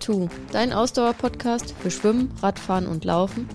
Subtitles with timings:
[0.00, 3.46] Two, dein Ausdauer-Podcast für Schwimmen, Radfahren und Laufen.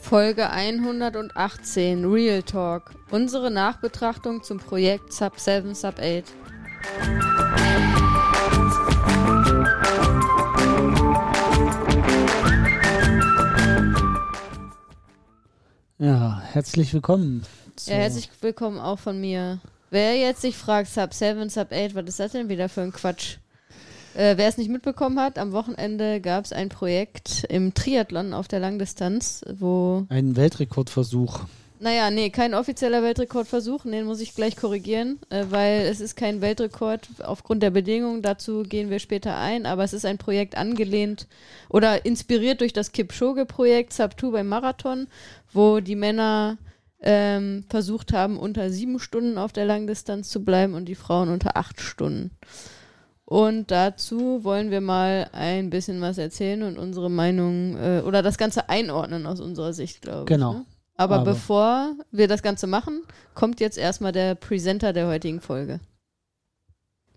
[0.00, 2.90] Folge 118 Real Talk.
[3.10, 6.24] Unsere Nachbetrachtung zum Projekt Sub 7 Sub 8.
[15.98, 17.44] Ja, herzlich willkommen.
[17.86, 19.58] Ja, herzlich willkommen auch von mir.
[19.90, 22.92] Wer jetzt sich fragt, Sub 7, Sub 8, was ist das denn wieder für ein
[22.92, 23.38] Quatsch?
[24.14, 28.48] Äh, Wer es nicht mitbekommen hat, am Wochenende gab es ein Projekt im Triathlon auf
[28.48, 31.40] der Langdistanz, wo Ein Weltrekordversuch.
[31.82, 36.42] Naja, nee, kein offizieller Weltrekordversuch, den muss ich gleich korrigieren, äh, weil es ist kein
[36.42, 41.26] Weltrekord aufgrund der Bedingungen, dazu gehen wir später ein, aber es ist ein Projekt angelehnt
[41.70, 45.06] oder inspiriert durch das Kipchoge-Projekt Sub2 beim Marathon,
[45.52, 46.58] wo die Männer
[47.02, 51.56] ähm, versucht haben, unter sieben Stunden auf der Langdistanz zu bleiben und die Frauen unter
[51.56, 52.30] acht Stunden.
[53.24, 58.38] Und dazu wollen wir mal ein bisschen was erzählen und unsere Meinung äh, oder das
[58.38, 60.50] Ganze einordnen aus unserer Sicht, glaube Genau.
[60.52, 60.58] ich.
[60.58, 60.64] Ne?
[60.96, 63.02] Aber, Aber- bevor wir das Ganze machen,
[63.34, 65.80] kommt jetzt erstmal der Presenter der heutigen Folge.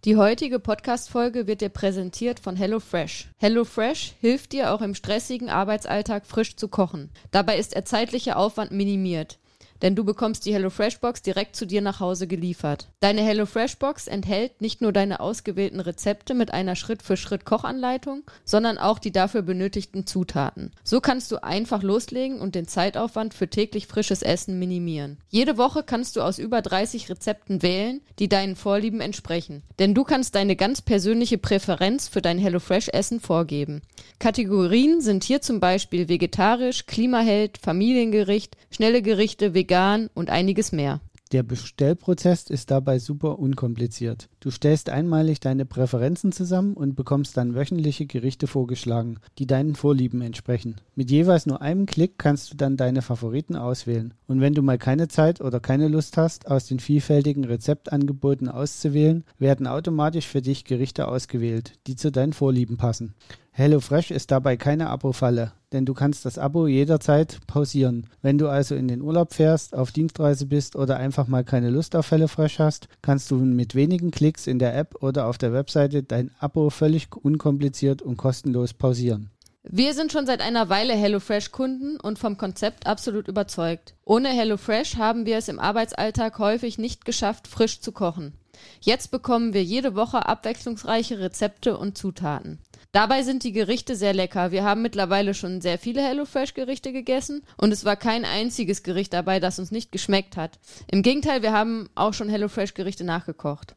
[0.05, 3.29] Die heutige Podcast-Folge wird dir präsentiert von HelloFresh.
[3.37, 7.09] HelloFresh hilft dir auch im stressigen Arbeitsalltag frisch zu kochen.
[7.31, 9.39] Dabei ist der zeitliche Aufwand minimiert.
[9.81, 12.88] Denn du bekommst die HelloFresh-Box direkt zu dir nach Hause geliefert.
[13.02, 19.41] Deine HelloFresh-Box enthält nicht nur deine ausgewählten Rezepte mit einer Schritt-für-Schritt-Kochanleitung, sondern auch die dafür
[19.41, 20.71] benötigten Zutaten.
[20.83, 25.17] So kannst du einfach loslegen und den Zeitaufwand für täglich frisches Essen minimieren.
[25.29, 29.63] Jede Woche kannst du aus über 30 Rezepten wählen, die deinen Vorlieben entsprechen.
[29.79, 33.81] Denn du kannst deine ganz persönliche Präferenz für dein HelloFresh-Essen vorgeben.
[34.19, 39.72] Kategorien sind hier zum Beispiel vegetarisch, Klimaheld, Familiengericht, schnelle Gerichte, vegan
[40.13, 41.01] und einiges mehr.
[41.34, 44.29] Der Bestellprozess ist dabei super unkompliziert.
[44.39, 50.22] Du stellst einmalig deine Präferenzen zusammen und bekommst dann wöchentliche Gerichte vorgeschlagen, die deinen Vorlieben
[50.22, 50.75] entsprechen.
[50.94, 54.13] Mit jeweils nur einem Klick kannst du dann deine Favoriten auswählen.
[54.28, 59.23] Und wenn du mal keine Zeit oder keine Lust hast, aus den vielfältigen Rezeptangeboten auszuwählen,
[59.40, 63.16] werden automatisch für dich Gerichte ausgewählt, die zu deinen Vorlieben passen.
[63.53, 68.07] HelloFresh ist dabei keine Abo-Falle, denn du kannst das Abo jederzeit pausieren.
[68.22, 71.95] Wenn du also in den Urlaub fährst, auf Dienstreise bist oder einfach mal keine Lust
[71.95, 76.03] auf HelloFresh hast, kannst du mit wenigen Klicks in der App oder auf der Webseite
[76.03, 79.29] dein Abo völlig unkompliziert und kostenlos pausieren.
[79.66, 83.95] Wir sind schon seit einer Weile HelloFresh-Kunden und vom Konzept absolut überzeugt.
[84.03, 88.34] Ohne HelloFresh haben wir es im Arbeitsalltag häufig nicht geschafft, frisch zu kochen.
[88.81, 92.59] Jetzt bekommen wir jede Woche abwechslungsreiche Rezepte und Zutaten.
[92.93, 94.51] Dabei sind die Gerichte sehr lecker.
[94.51, 99.39] Wir haben mittlerweile schon sehr viele HelloFresh-Gerichte gegessen und es war kein einziges Gericht dabei,
[99.39, 100.59] das uns nicht geschmeckt hat.
[100.91, 103.73] Im Gegenteil, wir haben auch schon HelloFresh-Gerichte nachgekocht.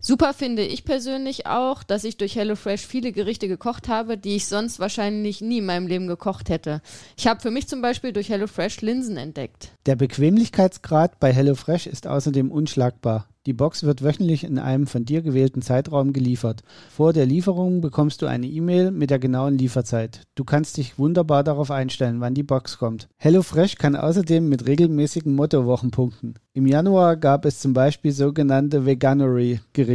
[0.00, 4.46] Super finde ich persönlich auch, dass ich durch HelloFresh viele Gerichte gekocht habe, die ich
[4.46, 6.80] sonst wahrscheinlich nie in meinem Leben gekocht hätte.
[7.16, 9.72] Ich habe für mich zum Beispiel durch HelloFresh Linsen entdeckt.
[9.86, 13.26] Der Bequemlichkeitsgrad bei HelloFresh ist außerdem unschlagbar.
[13.48, 16.62] Die Box wird wöchentlich in einem von dir gewählten Zeitraum geliefert.
[16.90, 20.24] Vor der Lieferung bekommst du eine E-Mail mit der genauen Lieferzeit.
[20.34, 23.08] Du kannst dich wunderbar darauf einstellen, wann die Box kommt.
[23.16, 26.34] HelloFresh kann außerdem mit regelmäßigen Mottowochen punkten.
[26.52, 29.87] Im Januar gab es zum Beispiel sogenannte Veganery-Gerichte.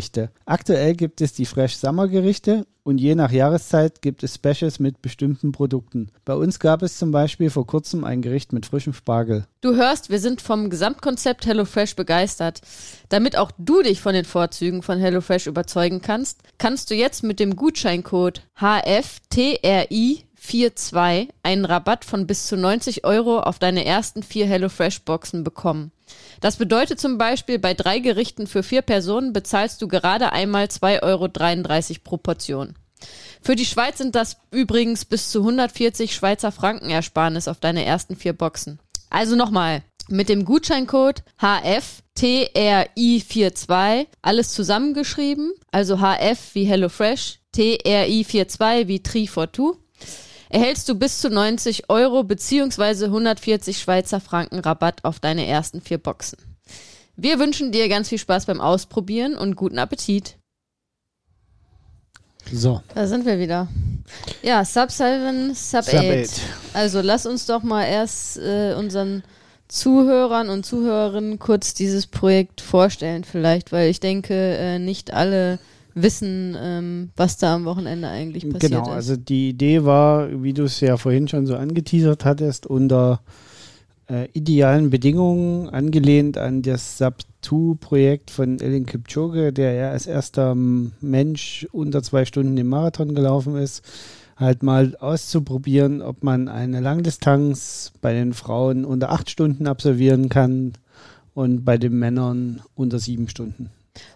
[0.46, 5.52] Aktuell gibt es die Fresh Summer-Gerichte und je nach Jahreszeit gibt es Specials mit bestimmten
[5.52, 6.12] Produkten.
[6.26, 9.46] Bei uns gab es zum Beispiel vor kurzem ein Gericht mit frischem Spargel.
[9.62, 12.62] Du hörst, wir sind vom Gesamtkonzept HelloFresh begeistert.
[13.10, 17.40] Damit auch du dich von den Vorzügen von HelloFresh überzeugen kannst, kannst du jetzt mit
[17.40, 18.42] dem Gutscheincode
[20.44, 25.92] HFTRI42 einen Rabatt von bis zu 90 Euro auf deine ersten vier HelloFresh-Boxen bekommen.
[26.42, 31.02] Das bedeutet zum Beispiel, bei drei Gerichten für vier Personen bezahlst du gerade einmal 2,33
[31.02, 31.30] Euro
[32.04, 32.76] pro Portion.
[33.42, 38.16] Für die Schweiz sind das übrigens bis zu 140 Schweizer Franken Ersparnis auf deine ersten
[38.16, 38.80] vier Boxen.
[39.10, 49.78] Also nochmal, mit dem Gutscheincode HFTRI42, alles zusammengeschrieben, also HF wie HelloFresh, TRI42 wie Tri42,
[50.54, 55.98] erhältst du bis zu 90 Euro beziehungsweise 140 Schweizer Franken Rabatt auf deine ersten vier
[55.98, 56.38] Boxen.
[57.16, 60.38] Wir wünschen dir ganz viel Spaß beim Ausprobieren und guten Appetit.
[62.52, 63.68] So, Da sind wir wieder.
[64.44, 65.90] Ja, Sub 7, Sub 8.
[65.90, 66.42] Sub 8.
[66.74, 69.24] Also lass uns doch mal erst äh, unseren
[69.70, 75.58] Zuhörern und Zuhörerinnen kurz dieses Projekt vorstellen vielleicht, weil ich denke, äh, nicht alle
[75.96, 78.84] wissen, ähm, was da am Wochenende eigentlich passiert genau.
[78.84, 78.90] ist.
[78.90, 83.22] Also die Idee war, wie du es ja vorhin schon so angeteasert hattest, unter
[84.10, 91.68] äh, idealen Bedingungen, angelehnt an das Sub-2-Projekt von Elin Kipchoge, der ja als erster Mensch
[91.72, 93.84] unter zwei Stunden im Marathon gelaufen ist,
[94.36, 100.74] halt mal auszuprobieren, ob man eine Langdistanz bei den Frauen unter acht Stunden absolvieren kann
[101.34, 103.70] und bei den Männern unter sieben Stunden.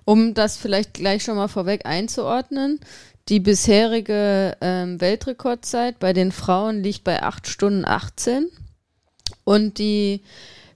[0.06, 2.80] Um das vielleicht gleich schon mal vorweg einzuordnen,
[3.30, 8.48] die bisherige ähm, Weltrekordzeit bei den Frauen liegt bei 8 Stunden 18
[9.44, 10.22] und die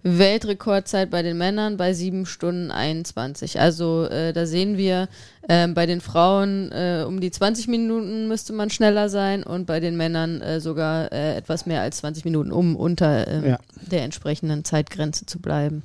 [0.03, 3.59] Weltrekordzeit bei den Männern bei 7 Stunden 21.
[3.59, 5.07] Also äh, da sehen wir,
[5.47, 9.79] äh, bei den Frauen äh, um die 20 Minuten müsste man schneller sein und bei
[9.79, 13.59] den Männern äh, sogar äh, etwas mehr als 20 Minuten, um unter ähm, ja.
[13.91, 15.83] der entsprechenden Zeitgrenze zu bleiben.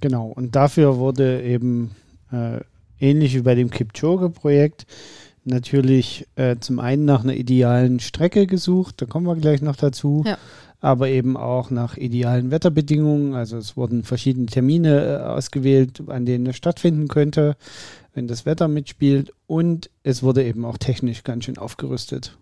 [0.00, 1.90] Genau, und dafür wurde eben
[2.32, 2.60] äh,
[3.00, 4.86] ähnlich wie bei dem Kipchoge-Projekt
[5.48, 10.22] natürlich äh, zum einen nach einer idealen Strecke gesucht, da kommen wir gleich noch dazu,
[10.26, 10.38] ja.
[10.80, 13.34] aber eben auch nach idealen Wetterbedingungen.
[13.34, 17.56] Also es wurden verschiedene Termine äh, ausgewählt, an denen es stattfinden könnte,
[18.14, 22.36] wenn das Wetter mitspielt und es wurde eben auch technisch ganz schön aufgerüstet.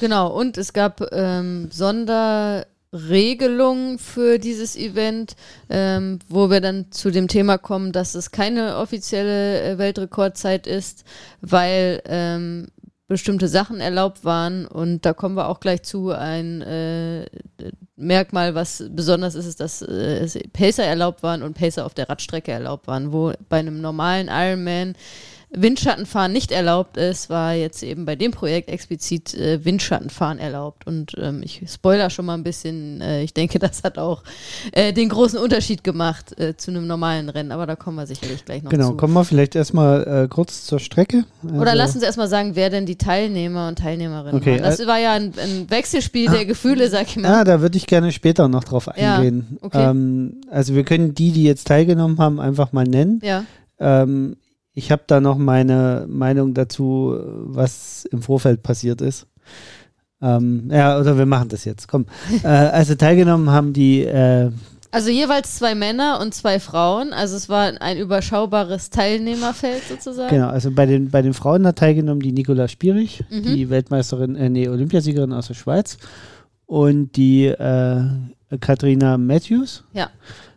[0.00, 5.34] Genau, und es gab ähm, Sonder Regelung für dieses Event,
[5.68, 11.04] ähm, wo wir dann zu dem Thema kommen, dass es keine offizielle äh, Weltrekordzeit ist,
[11.40, 12.68] weil ähm,
[13.08, 16.10] bestimmte Sachen erlaubt waren und da kommen wir auch gleich zu.
[16.10, 17.26] Ein äh,
[17.96, 22.52] Merkmal, was besonders ist, ist, dass äh, Pacer erlaubt waren und Pacer auf der Radstrecke
[22.52, 24.94] erlaubt waren, wo bei einem normalen Ironman
[25.56, 30.86] Windschattenfahren nicht erlaubt ist, war jetzt eben bei dem Projekt explizit äh, Windschattenfahren erlaubt.
[30.86, 33.00] Und ähm, ich spoiler schon mal ein bisschen.
[33.00, 34.22] Äh, ich denke, das hat auch
[34.72, 37.52] äh, den großen Unterschied gemacht äh, zu einem normalen Rennen.
[37.52, 38.90] Aber da kommen wir sicherlich gleich noch genau, zu.
[38.90, 41.24] Genau, kommen wir vielleicht erstmal äh, kurz zur Strecke.
[41.42, 44.62] Also Oder lassen Sie erstmal sagen, wer denn die Teilnehmer und Teilnehmerinnen okay, waren.
[44.62, 47.28] Das äh, war ja ein, ein Wechselspiel der Gefühle, sag ich mal.
[47.28, 49.46] Ja, da würde ich gerne später noch drauf eingehen.
[49.50, 49.90] Ja, okay.
[49.90, 53.20] Ähm, also wir können die, die jetzt teilgenommen haben, einfach mal nennen.
[53.22, 53.44] Ja.
[53.78, 54.36] Ähm,
[54.74, 57.16] ich habe da noch meine Meinung dazu,
[57.46, 59.26] was im Vorfeld passiert ist.
[60.20, 61.86] Ähm, ja, oder wir machen das jetzt.
[61.86, 62.06] Komm.
[62.42, 64.02] äh, also teilgenommen haben die.
[64.02, 64.50] Äh,
[64.90, 67.12] also jeweils zwei Männer und zwei Frauen.
[67.12, 70.30] Also es war ein überschaubares Teilnehmerfeld sozusagen.
[70.30, 73.42] Genau, also bei den, bei den Frauen hat teilgenommen die Nicola Spierig, mhm.
[73.42, 75.98] die Weltmeisterin, äh, nee, Olympiasiegerin aus der Schweiz.
[76.74, 78.04] Und die äh,
[78.60, 79.84] Katharina Matthews.
[79.92, 80.10] Ja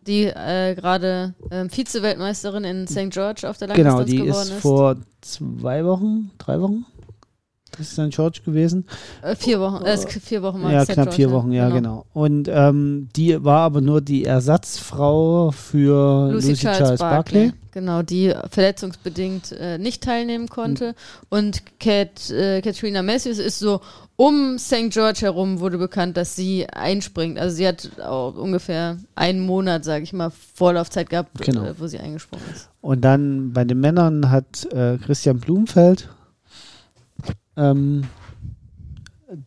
[0.07, 3.09] die äh, gerade äh, Vize-Weltmeisterin in St.
[3.09, 4.31] George auf der Langdistanz geworden ist.
[4.31, 6.85] Genau, die ist vor zwei Wochen, drei Wochen
[7.79, 8.09] ist St.
[8.09, 8.85] George gewesen.
[9.21, 11.77] Äh, vier Wochen, äh, vier Wochen mal Ja, knapp George, vier Wochen, ja, genau.
[11.77, 12.05] genau.
[12.13, 17.45] Und ähm, die war aber nur die Ersatzfrau für Lucy, Lucy Charles, Charles Barkley.
[17.47, 17.67] Barkley.
[17.71, 20.89] Genau, die verletzungsbedingt äh, nicht teilnehmen konnte.
[20.89, 20.93] Mhm.
[21.29, 23.81] Und Kat, äh, Katrina Matthews ist so
[24.15, 24.89] um St.
[24.89, 27.37] George herum wurde bekannt, dass sie einspringt.
[27.37, 31.65] Also sie hat auch ungefähr einen Monat, sage ich mal, Vorlaufzeit gehabt, genau.
[31.65, 32.67] äh, wo sie eingesprungen ist.
[32.81, 36.09] Und dann bei den Männern hat äh, Christian Blumfeld
[37.57, 38.03] ähm,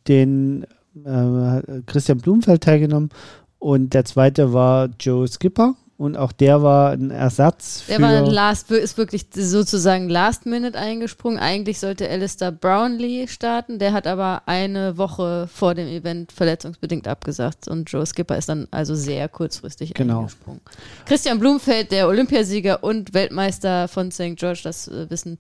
[0.09, 0.67] den
[1.05, 3.11] äh, Christian Blumfeld teilgenommen
[3.59, 8.71] und der zweite war Joe Skipper und auch der war ein Ersatz der war last,
[8.71, 11.39] ist wirklich sozusagen Last Minute eingesprungen.
[11.39, 17.69] Eigentlich sollte Alistair Brownlee starten, der hat aber eine Woche vor dem Event verletzungsbedingt abgesagt
[17.69, 20.21] und Joe Skipper ist dann also sehr kurzfristig genau.
[20.21, 20.63] eingesprungen.
[21.05, 24.37] Christian Blumfeld, der Olympiasieger und Weltmeister von St.
[24.37, 25.37] George, das äh, wissen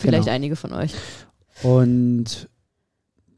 [0.00, 0.34] vielleicht genau.
[0.34, 0.94] einige von euch.
[1.62, 2.48] Und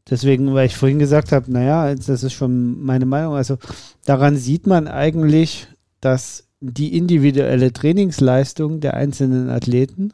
[0.09, 3.57] deswegen, weil ich vorhin gesagt habe, naja, das ist schon meine Meinung, also
[4.05, 5.67] daran sieht man eigentlich,
[6.01, 10.13] dass die individuelle Trainingsleistung der einzelnen Athleten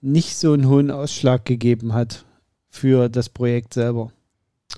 [0.00, 2.24] nicht so einen hohen Ausschlag gegeben hat
[2.68, 4.12] für das Projekt selber.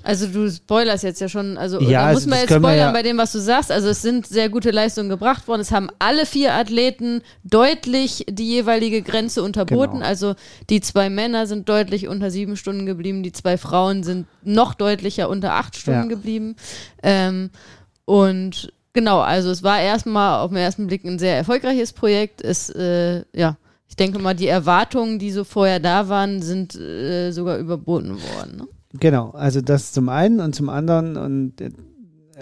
[0.02, 2.92] Also du spoilerst jetzt ja schon, also ja, da also muss man jetzt spoilern ja
[2.92, 3.70] bei dem, was du sagst.
[3.70, 5.60] Also es sind sehr gute Leistungen gebracht worden.
[5.60, 9.98] Es haben alle vier Athleten deutlich die jeweilige Grenze unterboten.
[9.98, 10.06] Genau.
[10.06, 10.34] Also
[10.70, 15.28] die zwei Männer sind deutlich unter sieben Stunden geblieben, die zwei Frauen sind noch deutlicher
[15.28, 16.08] unter acht Stunden ja.
[16.08, 16.56] geblieben.
[17.02, 17.50] Ähm,
[18.04, 22.42] und Genau, also es war erstmal auf den ersten Blick ein sehr erfolgreiches Projekt.
[22.42, 23.56] Es, äh, ja,
[23.88, 28.56] ich denke mal, die Erwartungen, die so vorher da waren, sind äh, sogar überboten worden.
[28.56, 28.68] Ne?
[29.00, 31.54] Genau, also das zum einen und zum anderen und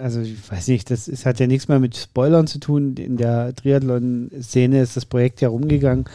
[0.01, 2.95] also ich weiß nicht, das ist, hat ja nichts mehr mit Spoilern zu tun.
[2.95, 6.05] In der Triathlon-Szene ist das Projekt ja rumgegangen.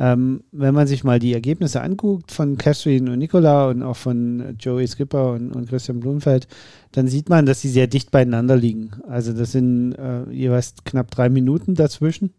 [0.00, 4.56] Ähm, wenn man sich mal die Ergebnisse anguckt von Catherine und Nicola und auch von
[4.58, 6.48] Joey Skipper und, und Christian Blumfeld,
[6.92, 8.90] dann sieht man, dass sie sehr dicht beieinander liegen.
[9.08, 12.32] Also das sind äh, jeweils knapp drei Minuten dazwischen.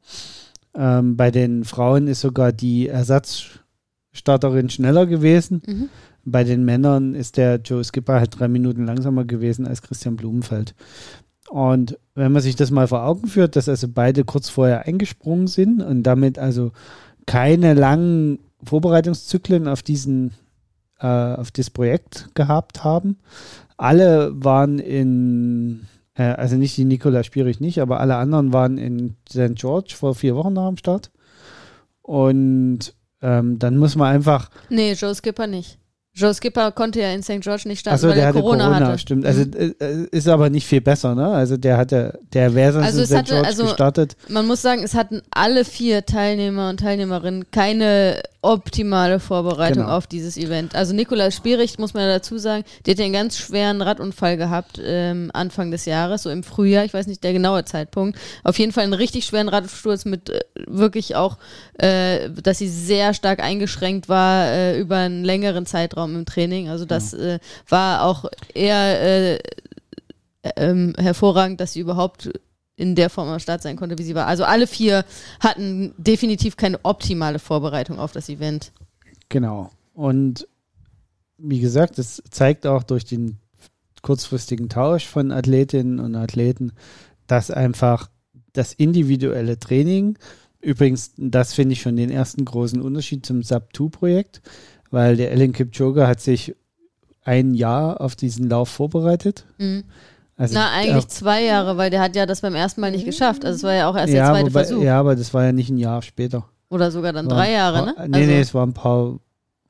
[0.76, 5.62] Ähm, bei den Frauen ist sogar die Ersatzstarterin schneller gewesen.
[5.66, 5.90] Mhm.
[6.26, 10.74] Bei den Männern ist der Joe Skipper halt drei Minuten langsamer gewesen als Christian Blumenfeld.
[11.50, 15.48] Und wenn man sich das mal vor Augen führt, dass also beide kurz vorher eingesprungen
[15.48, 16.72] sind und damit also
[17.28, 20.34] keine langen Vorbereitungszyklen auf diesen,
[21.00, 23.18] äh, auf das Projekt gehabt haben.
[23.78, 29.16] Alle waren in, äh, also nicht die Nikola Spierig nicht, aber alle anderen waren in
[29.30, 29.56] St.
[29.56, 31.12] George vor vier Wochen nach dem Start.
[32.02, 34.50] Und ähm, dann muss man einfach.
[34.70, 35.80] Nee, Joe Skipper nicht.
[36.16, 37.42] Joe Skipper konnte ja in St.
[37.42, 39.00] George nicht starten, Achso, weil der er hatte Corona, Corona, hatte.
[39.00, 39.26] stimmt.
[39.26, 39.76] Also Mhm.
[39.80, 41.28] äh, ist aber nicht viel besser, ne?
[41.28, 43.16] Also der hatte, der wäre sonst Also in es St.
[43.18, 44.16] hatte- George also- gestartet.
[44.30, 49.98] Man muss sagen, es hatten alle vier Teilnehmer und Teilnehmerinnen keine optimale Vorbereitung Genau.
[49.98, 50.76] auf dieses Event.
[50.76, 54.38] Also Nikolaus Spiericht, muss man ja dazu sagen, der hat ja einen ganz schweren Radunfall
[54.38, 58.20] gehabt ähm, Anfang des Jahres, so im Frühjahr, ich weiß nicht der genaue Zeitpunkt.
[58.44, 61.40] Auf jeden Fall einen richtig schweren Radsturz mit äh, wirklich auch,
[61.80, 66.70] äh, dass sie sehr stark eingeschränkt war äh, über einen längeren Zeitraum im Training.
[66.70, 69.40] Also das äh, war auch eher äh,
[70.58, 72.30] ähm, hervorragend, dass sie überhaupt
[72.76, 74.28] in der Form am Start sein konnte, wie sie war.
[74.28, 75.06] Also alle vier
[75.40, 78.72] hatten definitiv keine optimale Vorbereitung auf das Event.
[79.30, 79.72] Genau.
[79.94, 80.48] Und
[81.38, 83.38] wie gesagt, es zeigt auch durch den
[84.02, 86.74] kurzfristigen Tausch von Athletinnen und Athleten,
[87.28, 88.10] dass einfach
[88.54, 90.18] das individuelle Training,
[90.62, 94.42] übrigens, das finde ich schon den ersten großen Unterschied zum Sub-2-Projekt,
[94.96, 96.56] weil der Ellen Kipchoge hat sich
[97.26, 99.44] ein Jahr auf diesen Lauf vorbereitet.
[99.58, 99.84] Mhm.
[100.38, 103.04] Also, Na, eigentlich äh, zwei Jahre, weil der hat ja das beim ersten Mal nicht
[103.06, 103.44] geschafft.
[103.44, 104.84] Also es war ja auch erst der ja, zweite wobei, Versuch.
[104.84, 106.46] ja, aber das war ja nicht ein Jahr später.
[106.70, 107.94] Oder sogar dann War drei Jahre, ne?
[107.94, 109.20] paar, Nee, also, nee, es war ein paar,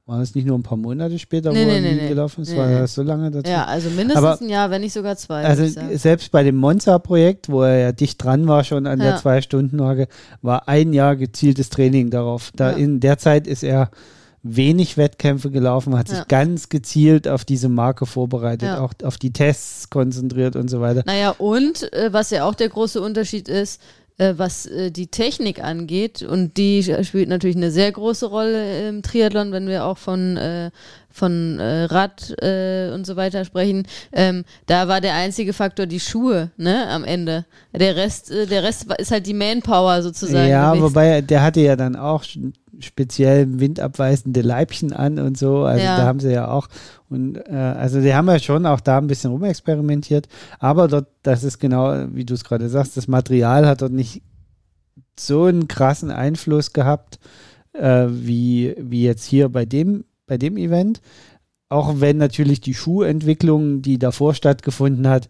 [0.05, 2.51] war es nicht nur ein paar Monate später, Nee, wo nee, er nee, gelaufen ist,
[2.51, 3.49] Nee, war das so lange dazu?
[3.49, 5.43] ja, also mindestens Aber- ein Jahr, wenn nicht sogar zwei.
[5.43, 5.65] Also
[5.95, 9.05] selbst bei dem Monza-Projekt, wo er ja dicht dran war schon an Ja.
[9.11, 10.07] der Zwei-Stunden-Marke,
[10.43, 12.51] war ein Jahr gezieltes Training darauf.
[12.55, 12.77] Da Ja.
[12.77, 13.89] in der Zeit ist er
[14.47, 16.17] wenig Wettkämpfe gelaufen, hat Ja.
[16.17, 18.79] sich ganz gezielt auf diese Marke vorbereitet, Ja.
[18.81, 21.01] auch auf die Tests konzentriert und so weiter.
[21.05, 23.81] Naja, und äh, was ja auch der große Unterschied ist,
[24.17, 29.01] äh, was äh, die Technik angeht, und die spielt natürlich eine sehr große Rolle im
[29.01, 30.69] Triathlon, wenn wir auch von, äh,
[31.11, 33.87] von äh, Rad äh, und so weiter sprechen.
[34.13, 37.45] Ähm, da war der einzige Faktor die Schuhe, ne, am Ende.
[37.73, 40.49] Der Rest, der Rest ist halt die Manpower sozusagen.
[40.49, 40.83] Ja, gewesen.
[40.85, 42.23] wobei der hatte ja dann auch
[42.79, 45.63] speziell windabweisende Leibchen an und so.
[45.63, 45.97] Also Ja.
[45.97, 46.67] da haben sie ja auch
[47.09, 50.27] und äh, also die haben ja schon auch da ein bisschen rumexperimentiert.
[50.59, 54.21] Aber dort, das ist genau, wie du es gerade sagst, das Material hat dort nicht
[55.19, 57.19] so einen krassen Einfluss gehabt
[57.73, 61.01] äh, wie, wie jetzt hier bei dem, bei dem Event.
[61.69, 65.29] Auch wenn natürlich die Schuhentwicklung, die davor stattgefunden hat,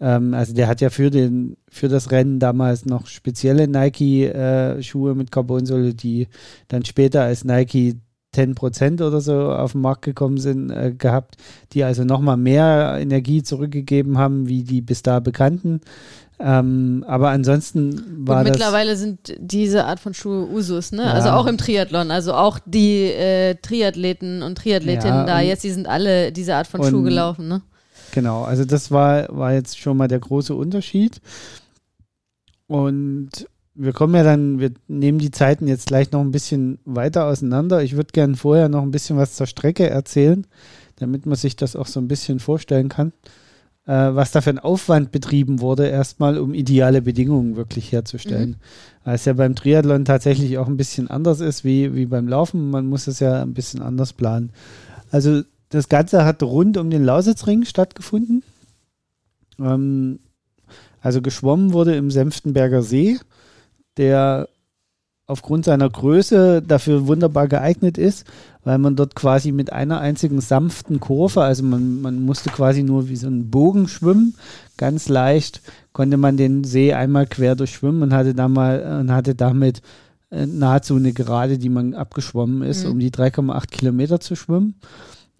[0.00, 5.30] ähm, also der hat ja für, den, für das Rennen damals noch spezielle Nike-Schuhe mit
[5.30, 6.28] Carbonsohle, die
[6.68, 7.96] dann später als Nike
[8.34, 11.36] 10% oder so auf den Markt gekommen sind, äh, gehabt,
[11.72, 15.80] die also nochmal mehr Energie zurückgegeben haben, wie die bis da bekannten.
[16.38, 18.58] Ähm, aber ansonsten war und das.
[18.58, 21.02] mittlerweile sind diese Art von Schuhe Usus, ne?
[21.04, 21.12] Ja.
[21.12, 22.10] Also auch im Triathlon.
[22.10, 26.54] Also auch die äh, Triathleten und Triathletinnen Ja, da und- jetzt, die sind alle diese
[26.56, 27.62] Art von Schuh gelaufen, ne?
[28.16, 31.20] Genau, also das war, war jetzt schon mal der große Unterschied.
[32.66, 33.28] Und
[33.74, 37.82] wir kommen ja dann, wir nehmen die Zeiten jetzt gleich noch ein bisschen weiter auseinander.
[37.82, 40.46] Ich würde gerne vorher noch ein bisschen was zur Strecke erzählen,
[40.96, 43.12] damit man sich das auch so ein bisschen vorstellen kann,
[43.84, 48.56] äh, was da für ein Aufwand betrieben wurde, erstmal um ideale Bedingungen wirklich herzustellen.
[49.04, 52.70] Weil es ja beim Triathlon tatsächlich auch ein bisschen anders ist wie, wie beim Laufen.
[52.70, 54.52] Man muss es ja ein bisschen anders planen.
[55.10, 58.42] Also das Ganze hat rund um den Lausitzring stattgefunden.
[59.58, 60.20] Ähm,
[61.00, 63.18] also geschwommen wurde im Senftenberger See,
[63.96, 64.48] der
[65.28, 68.24] aufgrund seiner Größe dafür wunderbar geeignet ist,
[68.62, 73.08] weil man dort quasi mit einer einzigen sanften Kurve, also man, man musste quasi nur
[73.08, 74.34] wie so einen Bogen schwimmen,
[74.76, 79.34] ganz leicht konnte man den See einmal quer durchschwimmen und hatte, da mal, und hatte
[79.34, 79.82] damit
[80.30, 82.90] äh, nahezu eine Gerade, die man abgeschwommen ist, Mhm.
[82.92, 84.74] um die 3,8 Kilometer zu schwimmen.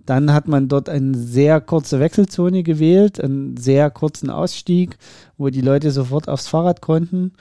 [0.07, 4.97] Dann hat man dort eine sehr kurze Wechselzone gewählt, einen sehr kurzen Ausstieg,
[5.37, 7.33] wo die Leute sofort aufs Fahrrad konnten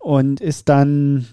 [0.00, 1.26] und ist dann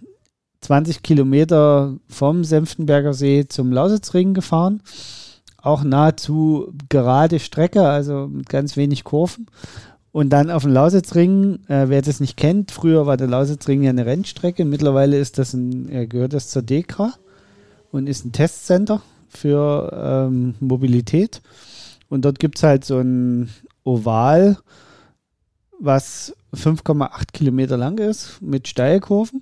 [0.61, 4.81] 20 Kilometer vom Senftenberger See zum Lausitzring gefahren.
[5.57, 9.47] Auch nahezu gerade Strecke, also mit ganz wenig Kurven.
[10.13, 13.89] Und dann auf dem Lausitzring, äh, wer das nicht kennt, früher war der Lausitzring ja
[13.91, 17.13] eine Rennstrecke, mittlerweile ist das ein, äh, gehört das zur DEKRA
[17.91, 19.01] und ist ein Testcenter
[19.31, 21.41] für ähm, Mobilität.
[22.09, 23.49] Und dort gibt es halt so ein
[23.83, 24.57] Oval,
[25.79, 29.41] was 5,8 Kilometer lang ist, mit Steilkurven.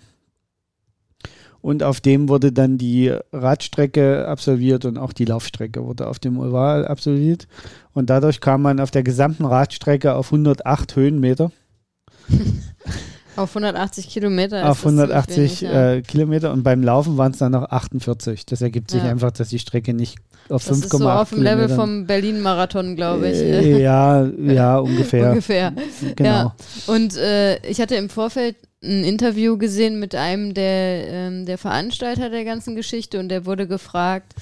[1.61, 6.39] Und auf dem wurde dann die Radstrecke absolviert und auch die Laufstrecke wurde auf dem
[6.39, 7.47] Oval absolviert.
[7.93, 11.51] Und dadurch kam man auf der gesamten Radstrecke auf 108 Höhenmeter.
[13.39, 14.69] Auf 180 Kilometer.
[14.69, 15.93] Auf 180 wenig, ja.
[15.93, 18.45] äh, Kilometer und beim Laufen waren es dann noch 48.
[18.45, 19.09] Das ergibt sich ja.
[19.09, 20.17] einfach, dass die Strecke nicht
[20.49, 23.37] auf 5,8 Das ist so auf dem Level vom Berlin-Marathon, glaube ich.
[23.37, 25.29] Äh, ja, ja, ungefähr.
[25.29, 25.73] ungefähr.
[26.15, 26.29] Genau.
[26.29, 26.55] Ja.
[26.87, 32.29] Und äh, ich hatte im Vorfeld ein Interview gesehen mit einem der, ähm, der Veranstalter
[32.29, 34.33] der ganzen Geschichte und der wurde gefragt,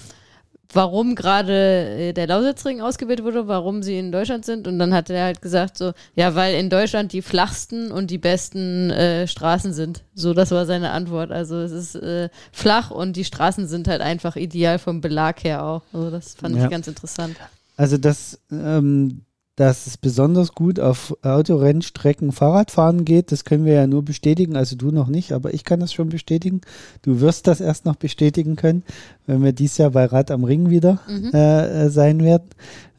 [0.71, 4.67] warum gerade äh, der Lausitzring ausgewählt wurde, warum sie in Deutschland sind.
[4.67, 8.17] Und dann hat er halt gesagt, so, ja, weil in Deutschland die flachsten und die
[8.17, 10.03] besten äh, Straßen sind.
[10.13, 11.31] So, das war seine Antwort.
[11.31, 15.63] Also es ist äh, flach und die Straßen sind halt einfach ideal vom Belag her
[15.63, 15.83] auch.
[15.93, 16.65] Also das fand ja.
[16.65, 17.37] ich ganz interessant.
[17.77, 19.21] Also das, ähm,
[19.57, 23.31] dass es besonders gut auf Autorennstrecken Fahrradfahren geht.
[23.31, 24.55] Das können wir ja nur bestätigen.
[24.55, 26.61] Also du noch nicht, aber ich kann das schon bestätigen.
[27.01, 28.83] Du wirst das erst noch bestätigen können,
[29.25, 31.31] wenn wir dies Jahr bei Rad am Ring wieder mhm.
[31.33, 32.49] äh, äh sein werden.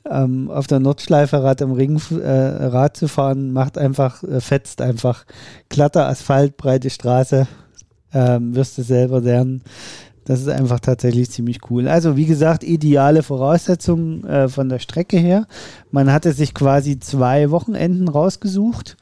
[0.04, 4.80] Ähm, auf der Nordschleife Rad am Ring äh, Rad zu fahren, macht einfach, äh, fetzt
[4.80, 5.26] einfach
[5.68, 7.46] glatter Asphalt, breite Straße.
[8.12, 9.62] Ähm, wirst du selber lernen.
[10.28, 11.88] Das ist einfach tatsächlich ziemlich cool.
[11.88, 15.46] Also wie gesagt, ideale Voraussetzungen äh, von der Strecke her.
[15.90, 18.98] Man hatte sich quasi zwei Wochenenden rausgesucht,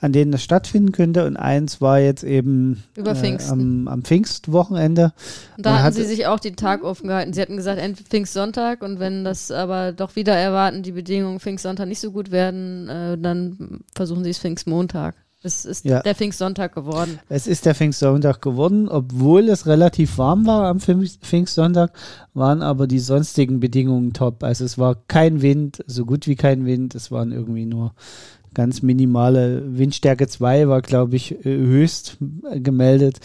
[0.00, 1.24] an denen das stattfinden könnte.
[1.24, 5.14] Und eins war jetzt eben Über Äh, am, am Pfingstwochenende.
[5.56, 7.32] Und da Man hatten sie sich auch den Tag offen gehalten.
[7.32, 11.88] Sie hatten gesagt, entweder Pfingstsonntag und wenn das aber doch wieder erwarten, die Bedingungen Pfingstsonntag
[11.88, 15.14] nicht so gut werden, äh, dann versuchen sie es Pfingstmontag.
[15.46, 16.00] Es ist ja.
[16.00, 17.18] der Pfingstsonntag geworden.
[17.28, 21.92] Es ist der Pfingstsonntag geworden, obwohl es relativ warm war am Pfingstsonntag,
[22.34, 24.42] waren aber die sonstigen Bedingungen top.
[24.42, 26.94] Also es war kein Wind, so gut wie kein Wind.
[26.94, 27.94] Es waren irgendwie nur
[28.54, 32.16] ganz minimale Windstärke 2 war, glaube ich, äh, höchst
[32.54, 33.20] gemeldet.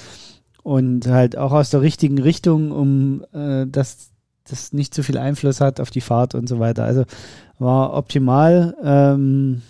[0.62, 4.12] Und halt auch aus der richtigen Richtung, um äh, dass
[4.48, 6.84] das nicht so viel Einfluss hat auf die Fahrt und so weiter.
[6.84, 7.06] Also
[7.58, 8.76] war optimal.
[8.84, 9.62] Ähm,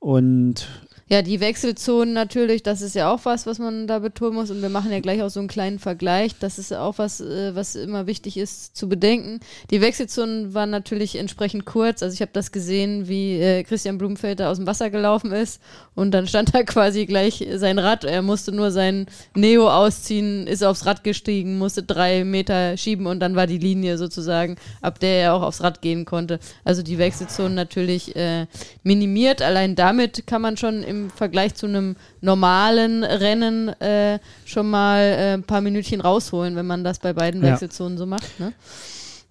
[0.00, 0.68] und
[1.10, 4.52] ja, die Wechselzonen natürlich, das ist ja auch was, was man da betonen muss.
[4.52, 6.36] Und wir machen ja gleich auch so einen kleinen Vergleich.
[6.38, 9.40] Das ist auch was, äh, was immer wichtig ist zu bedenken.
[9.72, 12.04] Die Wechselzonen waren natürlich entsprechend kurz.
[12.04, 15.60] Also ich habe das gesehen, wie äh, Christian Blumenfeld aus dem Wasser gelaufen ist.
[15.96, 18.04] Und dann stand da quasi gleich sein Rad.
[18.04, 23.18] Er musste nur sein Neo ausziehen, ist aufs Rad gestiegen, musste drei Meter schieben und
[23.18, 26.38] dann war die Linie sozusagen, ab der er auch aufs Rad gehen konnte.
[26.62, 28.46] Also die Wechselzonen natürlich äh,
[28.84, 29.42] minimiert.
[29.42, 35.32] Allein damit kann man schon im Vergleich zu einem normalen Rennen äh, schon mal äh,
[35.34, 38.38] ein paar Minütchen rausholen, wenn man das bei beiden Wechselzonen so macht.
[38.38, 38.52] Ne?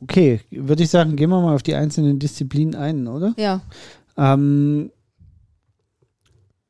[0.01, 3.33] Okay, würde ich sagen, gehen wir mal auf die einzelnen Disziplinen ein, oder?
[3.37, 3.61] Ja.
[4.17, 4.91] Ähm,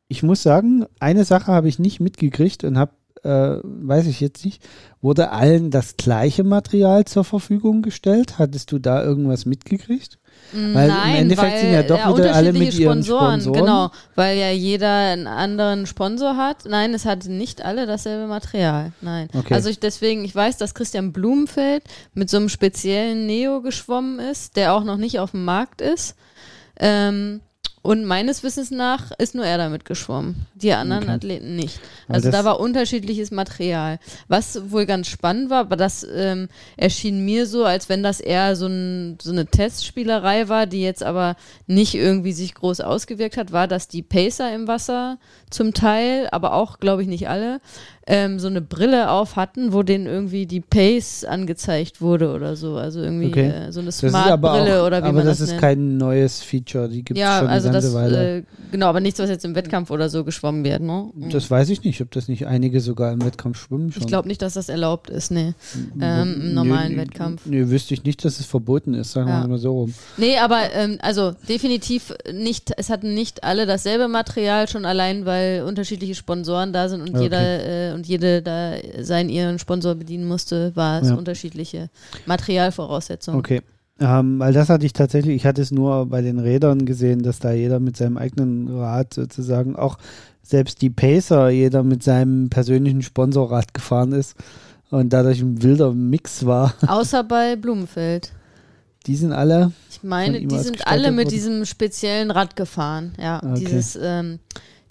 [0.08, 4.44] ich muss sagen, eine Sache habe ich nicht mitgekriegt und habe, äh, weiß ich jetzt
[4.44, 4.68] nicht,
[5.02, 8.40] wurde allen das gleiche Material zur Verfügung gestellt?
[8.40, 10.20] Hattest du da irgendwas mitgekriegt?
[10.52, 13.60] Weil Nein, im Endeffekt weil, sind ja doch ja, wieder alle mit ihren Sponsoren, Sponsoren.
[13.60, 16.66] Genau, weil ja jeder einen anderen Sponsor hat.
[16.66, 18.92] Nein, es hat nicht alle dasselbe Material.
[19.02, 19.28] Nein.
[19.38, 19.54] Okay.
[19.54, 21.84] Also ich deswegen, ich weiß, dass Christian Blumenfeld
[22.14, 26.16] mit so einem speziellen Neo geschwommen ist, der auch noch nicht auf dem Markt ist.
[26.80, 27.42] Ähm,
[27.82, 31.14] und meines Wissens nach ist nur er damit geschwommen, die anderen okay.
[31.14, 31.80] Athleten nicht.
[32.10, 34.00] Also da war unterschiedliches Material.
[34.28, 38.58] Was wohl ganz spannend war, aber das ähm, erschien mir so, als wenn das eher
[38.58, 41.38] so, ein, so, eine Testspielerei war, die jetzt aber
[41.68, 45.18] nicht irgendwie sich groß ausgewirkt hat, war, dass die Pacer im Wasser
[45.50, 47.62] zum Teil, aber auch, glaube ich, nicht alle,
[48.08, 52.76] ähm, so eine Brille auf hatten, wo denen irgendwie die Pace angezeigt wurde oder so.
[52.76, 53.50] Also irgendwie okay.
[53.50, 57.04] äh, so eine Smart-Brille oder wie aber man das das ist kein neues Feature, die
[57.04, 58.38] gibt es ja, schon also eine ganze das, Weile.
[58.38, 61.10] Äh, genau, aber nichts, was jetzt im Wettkampf oder so geschwommen wird, ne?
[61.32, 64.02] Das weiß ich nicht, ob das nicht einige sogar im Wettkampf schwimmen schon.
[64.02, 65.54] Ich glaube nicht, dass das erlaubt ist, nee,
[66.02, 67.46] ähm, im normalen nee, Wettkampf.
[67.46, 69.42] Nee, wüsste ich nicht, dass es verboten ist, sagen ja.
[69.42, 69.94] wir mal so rum.
[70.18, 75.64] Nee, aber ähm, also definitiv nicht, es hatten nicht alle dasselbe Material, schon allein, weil
[75.64, 77.24] unterschiedliche Sponsoren da sind und okay.
[77.24, 81.16] jeder äh, und jede da seinen ihren Sponsor bedienen musste, war es ja.
[81.16, 81.90] unterschiedliche
[82.26, 83.38] Materialvoraussetzungen.
[83.38, 83.62] Okay.
[84.00, 87.40] Ähm, weil das hatte ich tatsächlich, ich hatte es nur bei den Rädern gesehen, dass
[87.40, 89.98] da jeder mit seinem eigenen Rad sozusagen, auch
[90.42, 94.36] selbst die Pacer, jeder mit seinem persönlichen Sponsorrad gefahren ist
[94.90, 96.74] und dadurch ein wilder Mix war.
[96.88, 98.32] Außer bei Blumenfeld.
[99.06, 99.74] Die sind alle.
[99.90, 101.36] Ich meine, die sind alle mit worden.
[101.36, 103.14] diesem speziellen Rad gefahren.
[103.20, 103.60] Ja, okay.
[103.60, 104.40] dieses, ähm,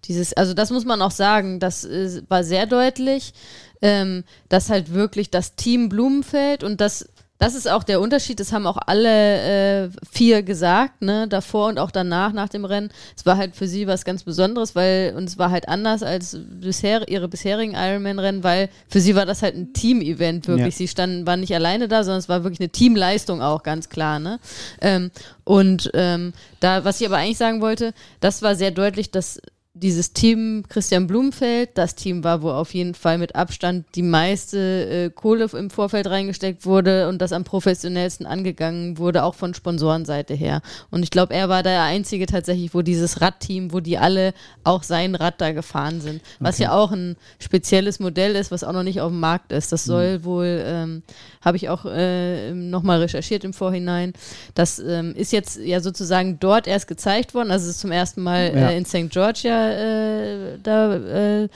[0.09, 3.33] dieses, also das muss man auch sagen, das äh, war sehr deutlich
[3.83, 7.07] ähm, dass halt wirklich das Team Blumenfeld und das
[7.41, 11.79] das ist auch der Unterschied, das haben auch alle äh, vier gesagt, ne, davor und
[11.79, 12.91] auch danach, nach dem Rennen.
[13.17, 16.37] Es war halt für sie was ganz Besonderes, weil, und es war halt anders als
[16.37, 20.75] bisher, ihre bisherigen Ironman-Rennen, weil für sie war das halt ein Team-Event, wirklich.
[20.75, 20.79] Ja.
[20.79, 24.19] Sie standen, waren nicht alleine da, sondern es war wirklich eine Teamleistung auch, ganz klar,
[24.19, 24.41] ne.
[24.81, 25.13] Ähm,
[25.45, 29.41] und ähm, da, was ich aber eigentlich sagen wollte, das war sehr deutlich, dass
[29.81, 34.59] dieses Team Christian Blumenfeld, das Team war, wo auf jeden Fall mit Abstand die meiste
[34.59, 40.35] äh, Kohle im Vorfeld reingesteckt wurde und das am professionellsten angegangen wurde, auch von Sponsorenseite
[40.35, 40.63] her.
[40.91, 44.83] Und ich glaube, er war der Einzige tatsächlich, wo dieses Radteam, wo die alle auch
[44.83, 46.21] sein Rad da gefahren sind.
[46.41, 46.65] Was Okay.
[46.65, 49.67] ja auch ein spezielles Modell ist, was auch noch nicht auf dem Markt ist.
[49.67, 49.71] Mhm.
[49.71, 51.03] Das soll wohl, ähm,
[51.45, 54.13] habe ich auch äh, nochmal recherchiert im Vorhinein.
[54.55, 57.51] Das ähm, ist jetzt ja sozusagen dort erst gezeigt worden.
[57.51, 58.71] Also es ist zum ersten Mal Ja.
[58.71, 59.09] äh, in St.
[59.75, 60.95] Äh, da
[61.43, 61.49] äh,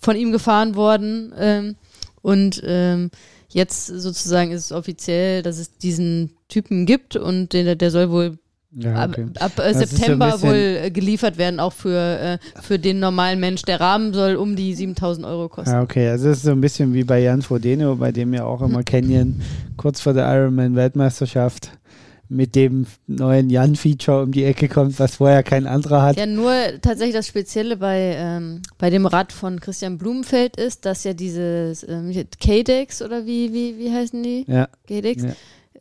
[0.00, 1.32] von ihm gefahren worden.
[1.38, 1.76] Ähm,
[2.22, 3.10] und ähm,
[3.48, 8.38] jetzt sozusagen ist es offiziell, dass es diesen Typen gibt und der, der soll wohl
[8.74, 9.26] Ja, ab, okay.
[9.38, 13.00] ab äh, Das ein September bisschen- wohl äh, geliefert werden, auch für, äh, für den
[13.00, 13.62] normalen Mensch.
[13.62, 15.70] Der Rahmen soll um die 7000 Euro kosten.
[15.74, 16.08] Ja, okay.
[16.08, 18.82] Also es ist so ein bisschen wie bei Jan Frodeno, bei dem ja auch immer
[18.84, 19.40] Canyon
[19.76, 21.70] kurz vor der Ironman-Weltmeisterschaft
[22.32, 26.16] mit dem neuen Jan-Feature um die Ecke kommt, was vorher kein anderer hat.
[26.16, 31.04] Ja, nur tatsächlich das Spezielle bei, ähm, bei dem Rad von Christian Blumenfeld ist, dass
[31.04, 34.44] ja dieses ähm, K-Dex oder wie, wie, wie heißen die?
[34.48, 35.22] Ja, K-Dex?
[35.24, 35.30] Ja.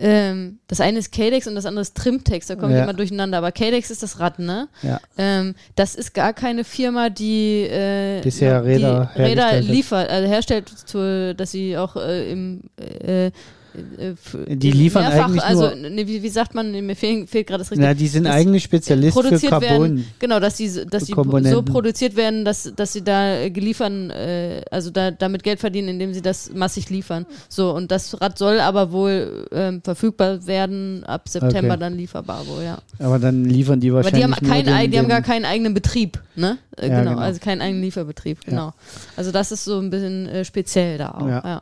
[0.04, 2.84] Ähm, das eine ist K-Dex und das andere ist Trimtex, da komme ich Ja.
[2.84, 3.38] immer durcheinander.
[3.38, 4.68] Aber K-Dex ist das Rad, ne?
[4.82, 5.00] ja.
[5.18, 10.70] Ähm, das ist gar keine Firma, die äh, Bisher Räder die Räder liefert, also herstellt,
[10.70, 13.32] zu, dass sie auch äh, im äh,
[13.74, 17.60] Die im liefern eigentlich also nur- nee, wie, wie sagt man, mir fehlt, fehlt gerade
[17.60, 19.70] das richtige Na, die sind das eigentlich Spezialist für Carbon.
[19.70, 24.10] werden, genau, dass die, dass die so produziert werden, dass, dass sie da äh, geliefern,
[24.10, 27.26] äh, also da damit Geld verdienen, indem sie das massig liefern.
[27.50, 31.80] So, und das Rad soll aber wohl ähm, verfügbar werden, ab September Okay.
[31.80, 32.80] dann lieferbar wohl, ja.
[33.00, 35.74] Aber dann liefern die Aber wahrscheinlich die haben, kein, den, die haben gar keinen eigenen
[35.74, 36.58] Betrieb, ne?
[36.78, 37.22] Äh, Ja, genau, genau.
[37.22, 38.74] also keinen eigenen Lieferbetrieb, genau.
[39.16, 41.42] Also das ist so ein bisschen äh, speziell da auch, Ja.
[41.46, 41.62] ja.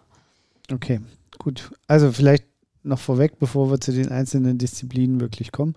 [0.71, 0.99] Okay,
[1.39, 1.71] gut.
[1.87, 2.45] Also vielleicht
[2.83, 5.73] noch vorweg, bevor wir zu den einzelnen Disziplinen wirklich kommen.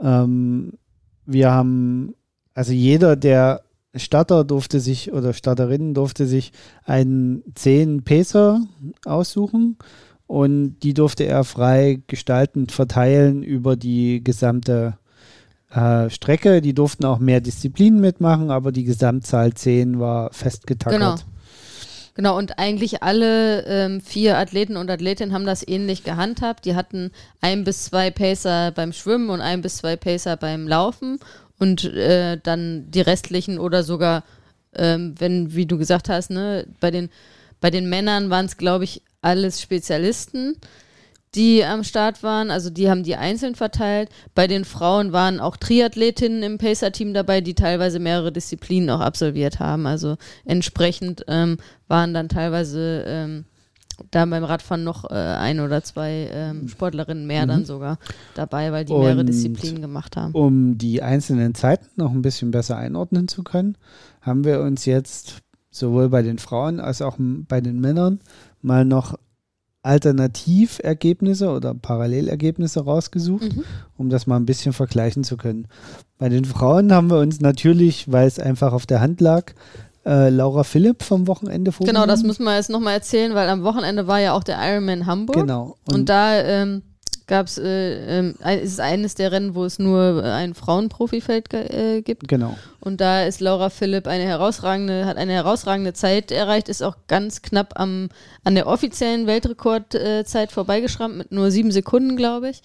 [0.00, 0.74] Ähm,
[1.26, 2.14] wir haben,
[2.54, 3.62] also jeder der
[3.94, 6.52] Starter durfte sich oder Starterinnen durfte sich
[6.84, 8.60] einen 10 Pacer
[9.04, 9.76] aussuchen
[10.26, 14.96] und die durfte er frei gestaltend verteilen über die gesamte
[15.70, 16.62] äh, Strecke.
[16.62, 20.98] Die durften auch mehr Disziplinen mitmachen, aber die Gesamtzahl 10 war festgetackert.
[20.98, 21.16] Genau.
[22.14, 26.66] Genau, und eigentlich alle ähm, vier Athleten und Athletinnen haben das ähnlich gehandhabt.
[26.66, 31.18] Die hatten ein bis zwei Pacer beim Schwimmen und ein bis zwei Pacer beim Laufen
[31.58, 34.24] und äh, dann die restlichen oder sogar,
[34.74, 37.08] ähm, wenn, wie du gesagt hast, ne, bei den,
[37.60, 40.56] bei den Männern waren es, glaube ich, alles Spezialisten,
[41.34, 42.50] die am Start waren.
[42.50, 44.10] Also die haben die einzeln verteilt.
[44.34, 49.58] Bei den Frauen waren auch Triathletinnen im Pacer-Team dabei, die teilweise mehrere Disziplinen auch absolviert
[49.58, 49.86] haben.
[49.86, 51.56] Also entsprechend ähm,
[51.92, 53.44] waren dann teilweise ähm,
[54.10, 57.98] da beim Radfahren noch äh, ein oder zwei ähm, Sportlerinnen mehr dann sogar
[58.34, 60.32] dabei, weil die mehrere Und Disziplinen gemacht haben.
[60.32, 63.76] Um die einzelnen Zeiten noch ein bisschen besser einordnen zu können,
[64.22, 68.20] haben wir uns jetzt sowohl bei den Frauen als auch bei den Männern
[68.62, 69.18] mal noch
[69.82, 73.64] Alternativergebnisse oder Parallelergebnisse rausgesucht, Mhm.
[73.96, 75.66] um das mal ein bisschen vergleichen zu können.
[76.18, 79.52] Bei den Frauen haben wir uns natürlich, weil es einfach auf der Hand lag,
[80.04, 82.02] äh, Laura Philipp vom Wochenende vorgenommen.
[82.04, 85.06] Genau, das müssen wir jetzt nochmal erzählen, weil am Wochenende war ja auch der Ironman
[85.06, 85.36] Hamburg.
[85.36, 85.76] Genau.
[85.90, 86.82] Und, da ähm,
[87.28, 90.54] gab es, äh, ähm, ein- ist es eines der Rennen, wo es nur äh, ein
[90.54, 92.26] Frauenprofifeld äh, gibt.
[92.28, 92.56] genau.
[92.80, 97.40] Und da ist Laura Philipp eine herausragende, hat eine herausragende Zeit erreicht, ist auch ganz
[97.40, 98.08] knapp am,
[98.42, 102.60] an der offiziellen Weltrekordzeit vorbeigeschrammt mit nur sieben Sekunden, glaube ich.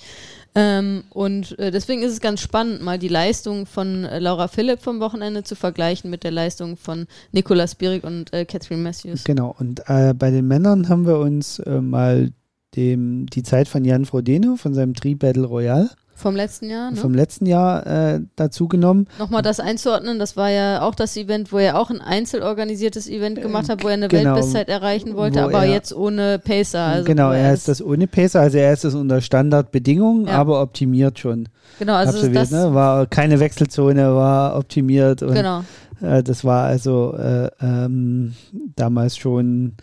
[0.60, 4.82] Ähm, und äh, deswegen ist es ganz spannend, mal die Leistung von äh, Laura Philipp
[4.82, 9.24] vom Wochenende zu vergleichen mit der Leistung von Nicolas Bierig und äh, Catherine Matthews.
[9.24, 12.32] Genau, und äh, bei den Männern haben wir uns äh, mal
[12.76, 16.98] dem, die Zeit von Jan Frodeno von seinem Tri Battle Royale Vom letzten Jahr, ne?
[16.98, 19.06] vom letzten Jahr äh, dazu genommen.
[19.20, 23.40] Nochmal das einzuordnen, das war ja auch das Event, wo er auch ein einzelorganisiertes Event
[23.40, 26.80] gemacht hat, wo er eine genau, Weltbestzeit erreichen wollte, wo aber er- jetzt ohne Pacer.
[26.82, 30.34] Also genau, er ist das ohne Pacer, also er ist das unter Standardbedingungen, Ja.
[30.40, 31.50] aber optimiert schon.
[31.78, 32.74] Genau, also absolviert, das, ne?
[32.74, 35.64] War keine Wechselzone, war optimiert und genau.
[36.02, 38.34] äh, das war also äh, ähm,
[38.76, 39.74] damals schon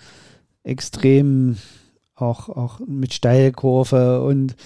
[0.64, 1.58] extrem
[2.16, 4.56] auch, auch mit Steilkurve und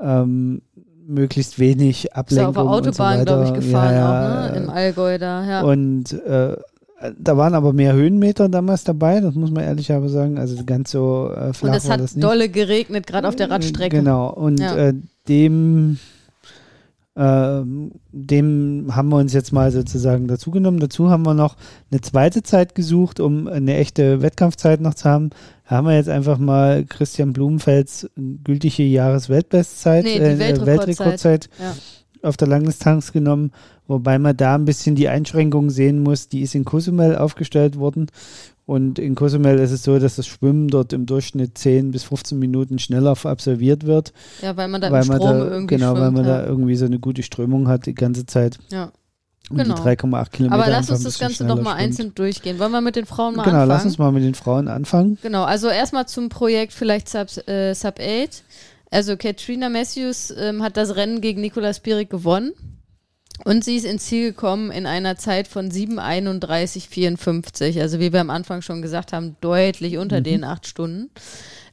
[0.00, 0.62] ähm,
[1.08, 4.52] möglichst wenig Ist Ablenkung auf der und so Autobahn, glaube ich, gefahren ja, auch, ja,
[4.52, 4.56] ne?
[4.58, 5.62] Im Allgäu da, ja.
[5.62, 6.56] Und äh,
[7.18, 10.38] da waren aber mehr Höhenmeter damals dabei, das muss man ehrlich aber sagen.
[10.38, 12.24] Also ganz so äh, flach Und es hat das nicht.
[12.24, 13.98] dolle geregnet, gerade auf der Radstrecke.
[13.98, 14.76] Genau, und Ja.
[14.76, 14.94] äh,
[15.28, 15.98] dem,
[17.16, 20.78] ähm, dem haben wir uns jetzt mal sozusagen dazu genommen.
[20.80, 21.56] Dazu haben wir noch
[21.90, 25.30] eine zweite Zeit gesucht, um eine echte Wettkampfzeit noch zu haben.
[25.68, 31.48] Haben wir jetzt einfach mal Christian Blumenfelds gültige Jahresweltbestzeit, Nee, die äh, Weltrekordzeit.
[31.60, 31.76] Ja.
[32.28, 33.52] auf der Langdistanz genommen,
[33.88, 38.10] Wobei man da ein bisschen die Einschränkungen sehen muss, die ist in Cozumel aufgestellt worden.
[38.66, 42.38] Und in Cozumel ist es so, dass das Schwimmen dort im Durchschnitt 10 bis 15
[42.38, 44.12] Minuten schneller absolviert wird.
[44.42, 46.42] Ja, weil man da weil im Strom da, irgendwie Genau, weil schwimmt, man ja.
[46.42, 48.58] da irgendwie so eine gute Strömung hat die ganze Zeit.
[48.70, 48.92] Ja.
[49.50, 49.74] Und Genau.
[49.76, 50.62] die 3,8 Kilometer.
[50.62, 51.88] Aber lass uns das Ganze nochmal schwimmt.
[51.88, 52.58] einzeln durchgehen.
[52.58, 53.68] Wollen wir mit den Frauen mal Genau, anfangen?
[53.70, 55.18] lass uns mal mit den Frauen anfangen.
[55.22, 58.42] Genau, also erstmal zum Projekt vielleicht Sub, äh, Sub 8.
[58.90, 62.52] Also Katrina Matthews ähm, hat das Rennen gegen Nicolas Pirik gewonnen.
[63.44, 67.80] Und sie ist ins Ziel gekommen in einer Zeit von 7,31,54.
[67.80, 71.10] Also wie wir am Anfang schon gesagt haben, deutlich unter den acht Stunden.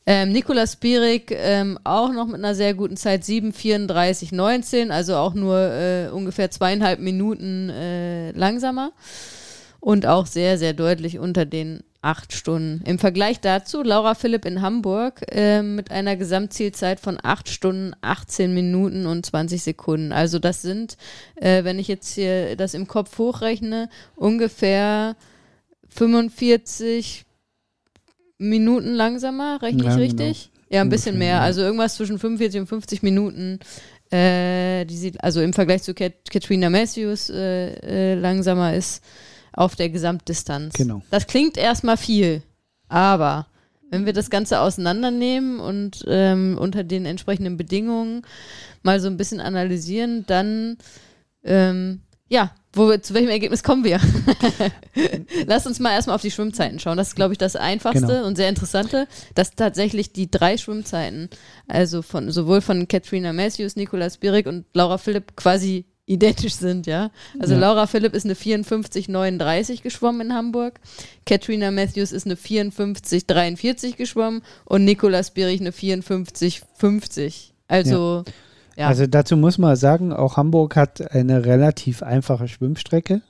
[0.07, 5.57] Ähm, Nicolas Pirik ähm, auch noch mit einer sehr guten Zeit, 7,34,19, also auch nur
[5.57, 8.91] äh, ungefähr zweieinhalb Minuten äh, langsamer
[9.79, 12.83] und auch sehr, sehr deutlich unter den acht Stunden.
[12.85, 18.53] Im Vergleich dazu Laura Philipp in Hamburg äh, mit einer Gesamtzielzeit von acht Stunden, 18
[18.53, 20.11] Minuten und 20 Sekunden.
[20.11, 20.97] Also das sind,
[21.35, 25.15] äh, wenn ich jetzt hier das im Kopf hochrechne, ungefähr
[25.89, 27.24] 45
[28.37, 30.51] Minuten langsamer, rechne ich Ja, richtig?
[30.69, 31.41] Ja, ein bisschen mehr.
[31.41, 33.59] Also irgendwas zwischen 45 und 50 Minuten.
[34.11, 39.03] Äh, die sieht, also im Vergleich zu Kat Katrina Matthews äh, äh, langsamer ist
[39.53, 40.73] auf der Gesamtdistanz.
[40.73, 41.01] Genau.
[41.09, 42.43] Das klingt erstmal viel,
[42.87, 43.47] aber
[43.89, 48.23] wenn wir das Ganze auseinandernehmen und ähm, unter den entsprechenden Bedingungen
[48.83, 50.77] mal so ein bisschen analysieren, dann
[51.43, 53.99] ähm, ja, wo wir, zu welchem Ergebnis kommen wir?
[55.47, 56.97] Lass uns mal erstmal auf die Schwimmzeiten schauen.
[56.97, 58.25] Das ist, glaube ich, das Einfachste Genau.
[58.27, 61.29] und sehr Interessante, dass tatsächlich die drei Schwimmzeiten,
[61.67, 67.09] also von sowohl von Katrina Matthews, Nicolas Birik und Laura Philipp quasi identisch sind, ja.
[67.39, 67.61] Also Ja.
[67.61, 70.79] Laura Philipp ist eine 54,39 geschwommen in Hamburg,
[71.25, 77.51] Katrina Matthews ist eine 54,43 geschwommen und Nicolas Birik eine 54,50.
[77.67, 78.33] Also ja.
[78.77, 83.21] Also dazu muss man sagen, auch Hamburg hat eine relativ einfache Schwimmstrecke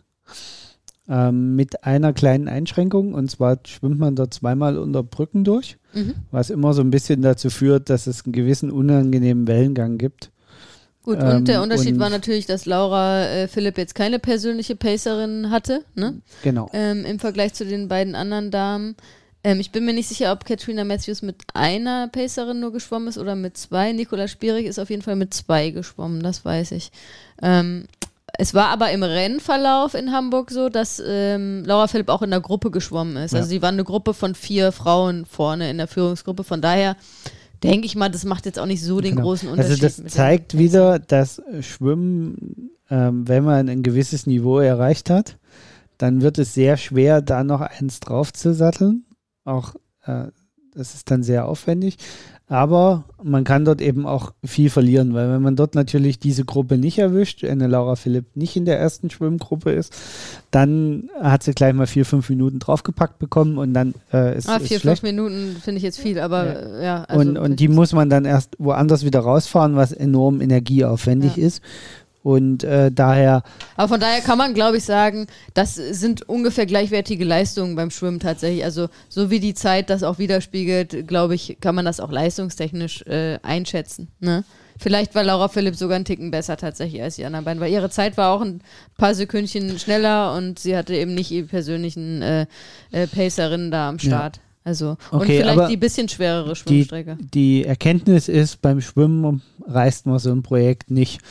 [1.08, 3.13] ähm, mit einer kleinen Einschränkung.
[3.13, 6.15] Und zwar schwimmt man dort zweimal unter Brücken durch, mhm.
[6.31, 10.31] was immer so ein bisschen dazu führt, dass es einen gewissen unangenehmen Wellengang gibt.
[11.03, 14.75] Gut, Ähm, und der Unterschied und- war natürlich, dass Laura äh, Philipp jetzt keine persönliche
[14.75, 16.21] Pacerin hatte, ne?
[16.43, 16.67] Genau.
[16.73, 18.95] ähm, im Vergleich zu den beiden anderen Damen.
[19.45, 23.19] Ähm, ich bin mir nicht sicher, ob Katrina Matthews mit einer Pacerin nur geschwommen ist
[23.19, 23.93] oder mit zwei.
[23.93, 26.91] Nicola Spierig ist auf jeden Fall mit zwei geschwommen, das weiß ich.
[27.43, 27.86] Ähm,
[28.39, 32.41] es war aber im Rennverlauf in Hamburg so, dass ähm, Laura Philipp auch in der
[32.41, 33.34] Gruppe geschwommen ist.
[33.34, 33.38] Ja.
[33.38, 36.43] Also sie war eine Gruppe von vier Frauen vorne in der Führungsgruppe.
[36.43, 36.97] Von daher
[37.62, 39.27] denke ich mal, das macht jetzt auch nicht so den Genau.
[39.27, 39.84] großen Unterschied.
[39.84, 45.38] Also das zeigt wieder, dass Schwimmen, ähm, wenn man ein gewisses Niveau erreicht hat,
[45.99, 49.05] dann wird es sehr schwer, da noch eins draufzusatteln.
[49.45, 50.25] Auch äh,
[50.75, 51.97] das ist dann sehr aufwendig.
[52.47, 56.77] Aber man kann dort eben auch viel verlieren, weil wenn man dort natürlich diese Gruppe
[56.77, 59.95] nicht erwischt, eine Laura Philipp nicht in der ersten Schwimmgruppe ist,
[60.51, 64.58] dann hat sie gleich mal vier, fünf Minuten draufgepackt bekommen und dann äh, ist Ah,
[64.58, 64.99] es vier, schlecht.
[64.99, 66.51] fünf Minuten finde ich jetzt viel, aber Ja.
[66.53, 67.03] äh, ja.
[67.05, 71.47] also und, und die muss man dann erst woanders wieder rausfahren, was enorm energieaufwendig Ja.
[71.47, 71.63] ist.
[72.25, 73.43] Und äh, daher,
[73.75, 78.19] Aber von daher kann man, glaube ich, sagen, das sind ungefähr gleichwertige Leistungen beim Schwimmen
[78.19, 78.63] tatsächlich.
[78.63, 83.03] Also so wie die Zeit das auch widerspiegelt, glaube ich, kann man das auch leistungstechnisch
[83.03, 84.07] äh, einschätzen.
[84.19, 84.43] Ne?
[84.79, 87.91] Vielleicht war Laura Philipp sogar einen Ticken besser tatsächlich als die anderen beiden, weil ihre
[87.91, 88.61] Zeit war auch ein
[88.97, 92.47] paar Sekündchen schneller und sie hatte eben nicht ihre persönlichen äh,
[92.91, 94.39] äh, Pacerinnen da am Start.
[94.63, 97.17] Also und Okay, vielleicht aber die bisschen schwerere die, Schwimmstrecke.
[97.35, 101.21] die Erkenntnis ist, beim Schwimmen reißt man so ein Projekt nicht.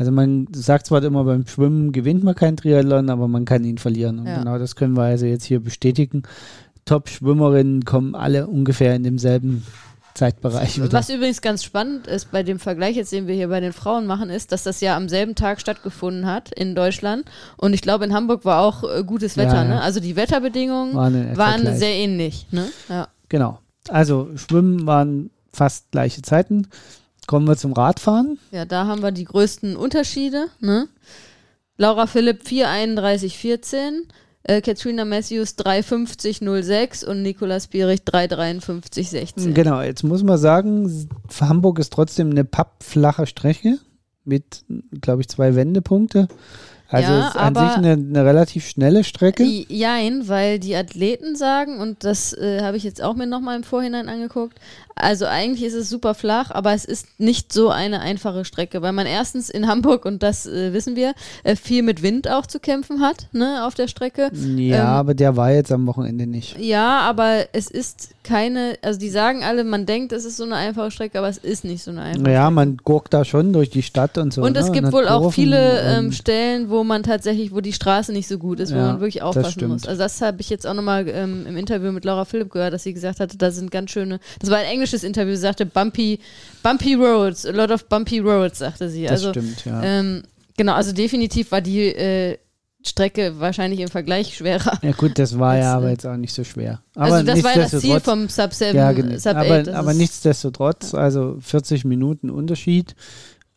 [0.00, 3.76] Also man sagt zwar immer, beim Schwimmen gewinnt man keinen Triathlon, aber man kann ihn
[3.76, 4.20] verlieren.
[4.20, 4.38] Und Ja.
[4.38, 6.22] genau das können wir also jetzt hier bestätigen.
[6.86, 9.62] Top-Schwimmerinnen kommen alle ungefähr in demselben
[10.14, 10.90] Zeitbereich wieder.
[10.94, 14.06] Was übrigens ganz spannend ist bei dem Vergleich, jetzt den wir hier bei den Frauen
[14.06, 17.26] machen, ist, dass das ja am selben Tag stattgefunden hat in Deutschland.
[17.58, 19.54] Und ich glaube, in Hamburg war auch äh, gutes Ja, Wetter.
[19.56, 19.64] ja.
[19.64, 19.80] Ne?
[19.82, 22.46] Also die Wetterbedingungen Waren waren sehr ähnlich.
[22.52, 22.64] Ne?
[22.88, 23.08] Ja.
[23.28, 23.58] Genau.
[23.90, 26.68] Also Schwimmen waren fast gleiche Zeiten.
[27.30, 28.40] Kommen wir zum Radfahren.
[28.50, 30.46] ja, da haben wir die größten Unterschiede.
[30.58, 30.88] Ne?
[31.76, 34.08] Laura Philipp 4,31,14.
[34.42, 39.52] Äh, Katrina Matthews 3,50,06 und Nicolas Pierich 3,53,16.
[39.52, 41.08] Genau, jetzt muss man sagen,
[41.40, 43.78] Hamburg ist trotzdem eine pappflache Strecke
[44.24, 44.64] mit,
[45.00, 46.26] glaube ich, zwei Wendepunkte.
[46.88, 49.44] Also Ja, ist an sich eine, eine relativ schnelle Strecke.
[49.44, 53.62] Jein, weil die Athleten sagen, und das äh, habe ich jetzt auch mir nochmal im
[53.62, 54.58] Vorhinein angeguckt,
[54.96, 58.92] also eigentlich ist es super flach, aber es ist nicht so eine einfache Strecke, weil
[58.92, 62.58] man erstens in Hamburg, und das äh, wissen wir, äh, viel mit Wind auch zu
[62.60, 64.30] kämpfen hat, ne, auf der Strecke.
[64.34, 66.58] Ja, ähm, aber der war jetzt am Wochenende nicht.
[66.58, 70.56] Ja, aber es ist keine, also die sagen alle, man denkt, es ist so eine
[70.56, 72.50] einfache Strecke, aber es ist nicht so eine einfache Ja, Strecke.
[72.54, 74.42] man guckt da schon durch die Stadt und so.
[74.42, 74.72] Und es ne?
[74.72, 75.56] gibt hat wohl auch viele
[75.98, 78.78] und- ähm, Stellen, wo wo man tatsächlich, wo die Straße nicht so gut ist, wo
[78.78, 79.86] Ja, man wirklich aufpassen muss.
[79.86, 82.84] Also das habe ich jetzt auch nochmal ähm, im Interview mit Laura Philipp gehört, dass
[82.84, 86.20] sie gesagt hatte, da sind ganz schöne, das war ein englisches Interview, sie sagte bumpy,
[86.62, 89.04] bumpy roads, a lot of bumpy roads, sagte sie.
[89.04, 89.82] Das also stimmt, ja.
[89.82, 90.22] ähm,
[90.56, 92.38] genau, also definitiv war die äh,
[92.84, 94.78] Strecke wahrscheinlich im Vergleich schwerer.
[94.82, 96.80] ja gut, das war als, ja aber äh, jetzt auch nicht so schwer.
[96.94, 99.16] Aber also das war ja das Ziel vom Sub 7, Ja, genau.
[99.16, 99.46] Sub 8.
[99.46, 102.94] aber, das aber nichtsdestotrotz, also 40 Minuten Unterschied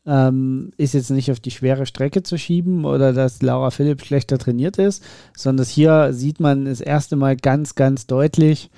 [0.06, 4.38] ähm, ist jetzt nicht auf die schwere Strecke zu schieben oder dass Laura Philipp schlechter
[4.38, 5.04] trainiert ist,
[5.36, 8.70] sondern hier sieht man das erste Mal ganz, ganz deutlich,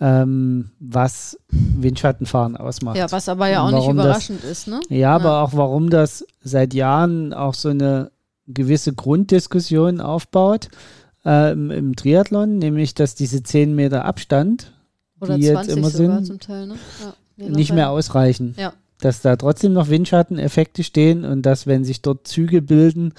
[0.00, 2.96] ähm, was Windschattenfahren ausmacht.
[2.96, 4.80] Ja, was aber ja auch nicht warum das- überraschend ist, ne?
[4.88, 8.10] Ja, aber auch warum das seit Jahren auch so eine
[8.46, 10.68] gewisse Grunddiskussion aufbaut
[11.24, 14.72] ähm, im Triathlon, nämlich dass diese 10 Meter Abstand
[15.20, 16.74] Oder die jetzt 20 immer sogar sind, zum Teil, ne?
[17.36, 18.54] Ja, nicht mehr ausreichen.
[18.58, 18.72] Ja.
[19.00, 23.12] Dass da trotzdem noch Windschatteneffekte stehen und dass, wenn sich dort Züge bilden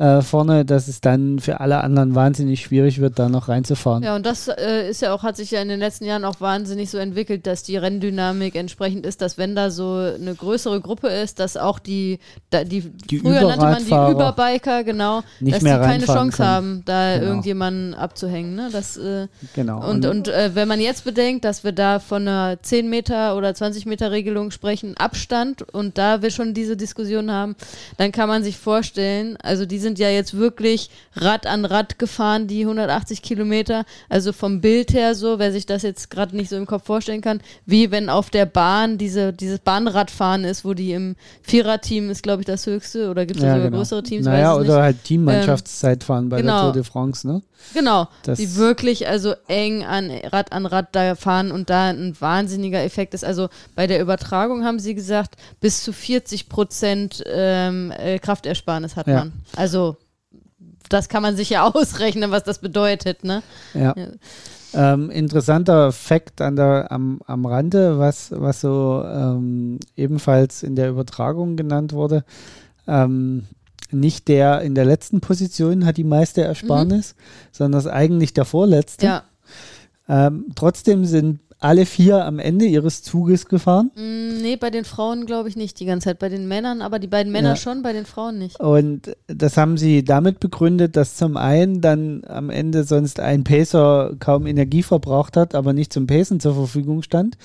[0.00, 4.02] äh, vorne, dass es dann für alle anderen wahnsinnig schwierig wird, da noch reinzufahren.
[4.02, 6.40] Ja, und das äh, ist ja auch, hat sich ja in den letzten Jahren auch
[6.40, 11.08] wahnsinnig so entwickelt, dass die Renndynamik entsprechend ist, dass wenn da so eine größere Gruppe
[11.08, 15.64] ist, dass auch die, da, die, Die früher nannte man die Überbiker, genau, dass die
[15.66, 16.48] keine Chance können.
[16.48, 17.26] haben, da Genau.
[17.26, 18.54] irgendjemanden abzuhängen.
[18.54, 18.68] Ne?
[18.72, 19.86] Das, äh, Genau.
[19.86, 23.54] und und äh, wenn man jetzt bedenkt, dass wir da von einer 10 Meter oder
[23.54, 27.54] 20 Meter Regelung sprechen, Abstand und da wir schon diese Diskussion haben,
[27.98, 32.46] dann kann man sich vorstellen, also die sind ja jetzt wirklich Rad an Rad gefahren,
[32.46, 36.56] die 180 Kilometer, also vom Bild her so, wer sich das jetzt gerade nicht so
[36.56, 40.92] im Kopf vorstellen kann, wie wenn auf der Bahn diese, dieses Bahnradfahren ist, wo die
[40.92, 43.78] im Viererteam ist, glaube ich, das höchste oder gibt es ja, sogar genau.
[43.78, 44.26] größere Teams?
[44.26, 44.72] Naja, oder nicht.
[44.74, 46.52] halt Teammannschaftszeitfahren bei genau.
[46.52, 47.42] der Tour de France, ne?
[47.74, 52.16] Genau, Das- die wirklich also eng an Rad an Rad da fahren und da ein
[52.18, 53.24] wahnsinniger Effekt ist.
[53.24, 59.06] Also bei der Übertragung haben sie gesagt, bis zu 40 Prozent ähm, äh, Kraftersparnis hat
[59.06, 59.18] Ja.
[59.18, 59.32] man.
[59.56, 59.79] Also
[60.88, 63.42] das kann man sich ja ausrechnen, was das bedeutet, ne?
[63.74, 63.94] Ja.
[63.96, 64.08] Ja.
[64.72, 70.90] Ähm, interessanter Fakt an der, am, am Rande, was, was so ähm, ebenfalls in der
[70.90, 72.24] Übertragung genannt wurde.
[72.86, 73.46] Ähm,
[73.90, 77.16] nicht der in der letzten Position hat die meiste Ersparnis,
[77.50, 79.06] sondern das eigentlich der vorletzte.
[79.06, 79.22] Ja.
[80.08, 83.90] Ähm, trotzdem sind alle vier am Ende ihres Zuges gefahren.
[83.94, 86.18] Mm, Nee, bei den Frauen glaube ich nicht die ganze Zeit.
[86.18, 87.56] Bei den Männern, aber die beiden Männer Ja.
[87.56, 88.58] schon, bei den Frauen nicht.
[88.58, 94.14] Und das haben sie damit begründet, dass zum einen dann am Ende sonst ein Pacer
[94.18, 97.36] kaum Energie verbraucht hat, aber nicht zum Pacen zur Verfügung stand.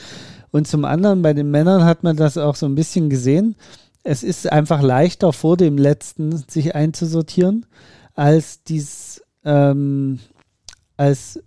[0.52, 3.56] Und zum anderen bei den Männern hat man das auch so ein bisschen gesehen.
[4.04, 7.66] Es ist einfach leichter vor dem letzten sich einzusortieren,
[8.14, 10.20] als dies ähm,
[10.96, 11.42] als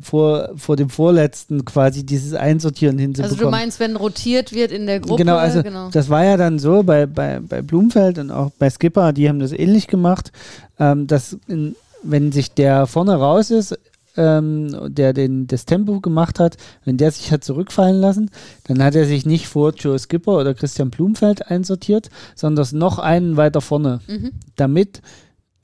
[0.00, 3.38] vor, vor dem vorletzten quasi dieses Einsortieren hinzubekommen.
[3.38, 5.22] Also du meinst, wenn rotiert wird in der Gruppe?
[5.22, 5.90] Genau, also genau.
[5.90, 9.38] das war ja dann so bei, bei, bei Blumfeld und auch bei Skipper, die haben
[9.38, 10.32] das ähnlich gemacht,
[10.78, 13.78] ähm, dass in, wenn sich der vorne raus ist,
[14.16, 18.30] ähm, der den, das Tempo gemacht hat, wenn der sich hat zurückfallen lassen,
[18.64, 23.36] dann hat er sich nicht vor Joe Skipper oder Christian Blumfeld einsortiert, sondern noch einen
[23.36, 24.32] weiter vorne, Mhm.
[24.56, 25.02] damit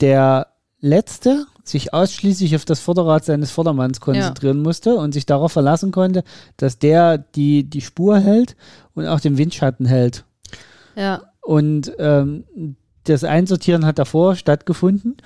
[0.01, 0.47] der
[0.79, 6.23] Letzte sich ausschließlich auf das Vorderrad seines Vordermanns konzentrieren musste und sich darauf verlassen konnte,
[6.57, 8.55] dass der die, die Spur hält
[8.93, 10.25] und auch den Windschatten hält.
[10.95, 12.43] Ja, Und ähm,
[13.05, 15.17] das Einsortieren hat davor stattgefunden.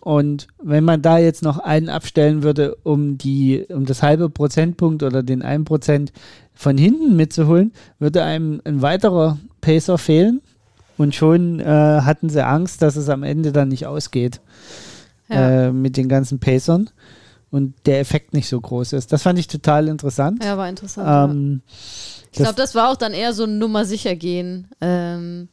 [0.00, 5.02] Und wenn man da jetzt noch einen abstellen würde, um die, um das halbe Prozentpunkt
[5.02, 6.12] oder den einen Prozent
[6.54, 10.40] von hinten mitzuholen, würde einem ein weiterer Pacer fehlen.
[10.96, 14.40] Und schon äh, hatten sie Angst, dass es am Ende dann nicht ausgeht
[15.28, 15.66] ja.
[15.66, 16.90] äh, mit den ganzen Pacern
[17.50, 19.12] und der Effekt nicht so groß ist.
[19.12, 20.44] Das fand ich total interessant.
[20.44, 21.06] ja, war interessant.
[21.06, 21.24] ja.
[21.24, 21.62] Ähm,
[22.32, 24.68] Ich glaube, das war auch dann eher so ein Nummer sicher gehen.
[24.80, 25.48] Ähm,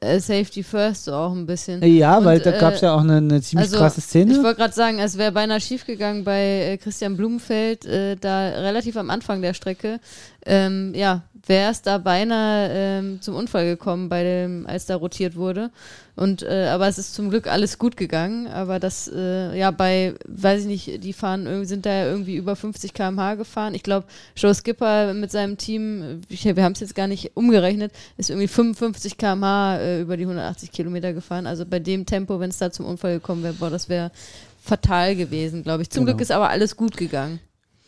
[0.00, 1.82] äh, Safety First so auch ein bisschen.
[1.82, 4.04] ja, Und, weil da äh, gab es ja auch eine, eine ziemlich also, krasse Ich
[4.04, 4.42] Szene.
[4.42, 9.10] wollte gerade sagen, es wäre beinahe schiefgegangen bei äh, Christian Blumenfeld, äh, da relativ am
[9.10, 9.98] Anfang der Strecke.
[10.46, 15.36] Ähm, ja, wäre es da beinahe ähm, zum Unfall gekommen, bei dem, als da rotiert
[15.36, 15.70] wurde.
[16.16, 18.46] Und äh, aber es ist zum Glück alles gut gegangen.
[18.46, 22.36] Aber das, äh, ja, bei, weiß ich nicht, die fahren irgendwie, sind da ja irgendwie
[22.36, 23.74] über 50 km/h gefahren.
[23.74, 27.92] Ich glaube, Joe Skipper mit seinem Team, ich, wir haben es jetzt gar nicht umgerechnet,
[28.18, 31.46] ist irgendwie 55 km/h äh, über die 180 Kilometer gefahren.
[31.46, 34.10] Also bei dem Tempo, wenn es da zum Unfall gekommen wäre, boah, das wäre
[34.62, 35.90] fatal gewesen, glaube ich.
[35.90, 36.12] Zum Genau.
[36.16, 37.40] Glück ist aber alles gut gegangen.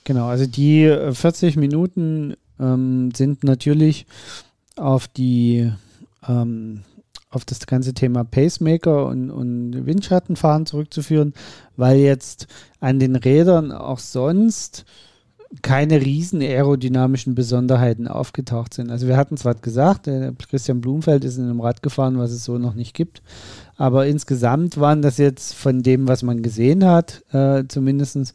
[0.05, 4.07] Genau, also die äh, 40 Minuten ähm, sind natürlich
[4.77, 5.71] auf die
[6.27, 6.83] ähm,
[7.31, 11.33] auf das ganze Thema Pacemaker und, und Windschattenfahren zurückzuführen,
[11.77, 12.47] weil jetzt
[12.79, 14.85] an den Rädern auch sonst
[15.61, 18.91] keine riesen aerodynamischen Besonderheiten aufgetaucht sind.
[18.91, 22.45] Also wir hatten zwar gesagt, der Christian Blumfeld ist in einem Rad gefahren, was es
[22.45, 23.23] so noch nicht gibt,
[23.77, 28.33] Aber insgesamt waren das jetzt von dem, was man gesehen hat, äh, zumindest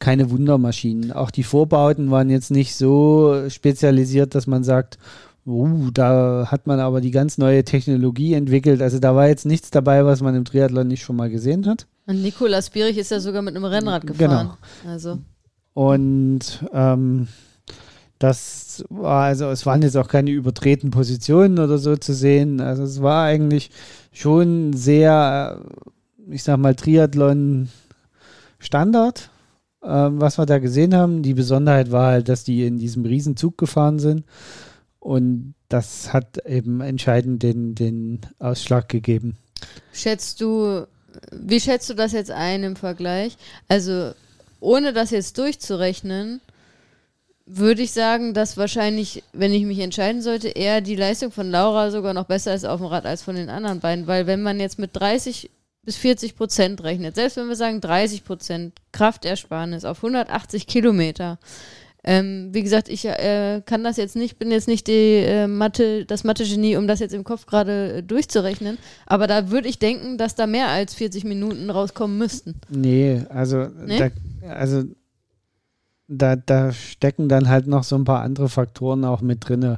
[0.00, 1.12] keine Wundermaschinen.
[1.12, 4.98] Auch die Vorbauten waren jetzt nicht so spezialisiert, dass man sagt,
[5.46, 8.82] uh, da hat man aber die ganz neue Technologie entwickelt.
[8.82, 11.86] Also da war jetzt nichts dabei, was man im Triathlon nicht schon mal gesehen hat.
[12.06, 14.50] Und Nikolaus Bierich ist ja sogar mit einem Rennrad gefahren.
[14.82, 14.92] Genau.
[14.92, 15.18] Also.
[15.74, 17.28] Und ähm,
[18.18, 22.60] das war, also es waren jetzt auch keine übertreten Positionen oder so zu sehen.
[22.60, 23.70] Also es war eigentlich
[24.12, 25.60] schon sehr,
[26.28, 27.68] ich sag mal, Triathlon
[28.58, 29.29] Standard,
[29.82, 31.22] ähm, was wir da gesehen haben.
[31.22, 34.24] Die Besonderheit war halt, dass die in diesem Riesenzug gefahren sind.
[34.98, 39.36] Und das hat eben entscheidend den, den Ausschlag gegeben.
[39.92, 40.86] Schätzt du,
[41.32, 43.36] wie schätzt du das jetzt ein im Vergleich?
[43.68, 44.12] Also,
[44.60, 46.40] ohne das jetzt durchzurechnen,
[47.46, 51.90] würde ich sagen, dass wahrscheinlich, wenn ich mich entscheiden sollte, eher die Leistung von Laura
[51.90, 54.06] sogar noch besser ist auf dem Rad als von den anderen beiden.
[54.06, 55.50] Weil wenn man jetzt mit 30
[55.82, 61.38] bis 40 Prozent rechnet, selbst wenn wir sagen 30 Prozent Kraftersparnis auf 180 Kilometer,
[62.02, 66.06] ähm, wie gesagt, ich äh, kann das jetzt nicht, bin jetzt nicht die äh, Mathe,
[66.06, 68.78] das Mathe-Genie, um das jetzt im Kopf gerade äh, durchzurechnen.
[69.04, 72.54] Aber da würde ich denken, dass da mehr als 40 Minuten rauskommen müssten.
[72.70, 73.98] Nee, also, nee?
[73.98, 74.84] Da, also
[76.08, 79.76] da, da stecken dann halt noch so ein paar andere Faktoren auch mit drin,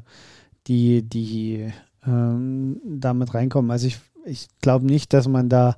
[0.68, 1.72] die, die
[2.06, 3.72] ähm, damit reinkommen.
[3.72, 5.76] Also ich, ich glaube nicht, dass man da,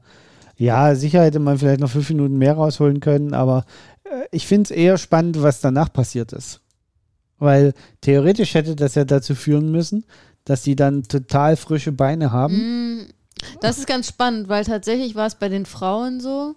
[0.56, 3.64] ja, sicher hätte man vielleicht noch fünf Minuten mehr rausholen können, aber
[4.04, 6.60] äh, ich finde es eher spannend, was danach passiert ist.
[7.38, 10.04] Weil theoretisch hätte das ja dazu führen müssen,
[10.44, 12.54] dass sie dann total frische Beine haben.
[12.98, 13.06] Mm,
[13.60, 16.54] das ist ganz spannend, weil tatsächlich war es bei den Frauen so,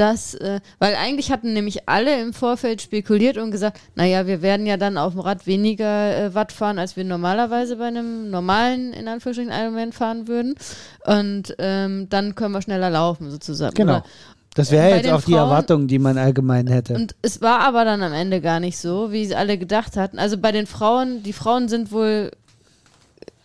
[0.00, 4.64] dass, äh, weil eigentlich hatten nämlich alle im Vorfeld spekuliert und gesagt, naja, wir werden
[4.64, 8.94] ja dann auf dem Rad weniger äh, Watt fahren, als wir normalerweise bei einem normalen,
[8.94, 10.54] in Anführungsstrichen, Ironman fahren würden.
[11.04, 13.74] Und ähm, dann können wir schneller laufen, sozusagen.
[13.74, 13.96] Genau.
[13.96, 14.04] Oder?
[14.54, 16.94] Das wäre jetzt auch die Erwartung, die man allgemein hätte.
[16.94, 20.18] Und es war aber dann am Ende gar nicht so, wie sie alle gedacht hatten.
[20.18, 22.30] Also bei den Frauen, die Frauen sind wohl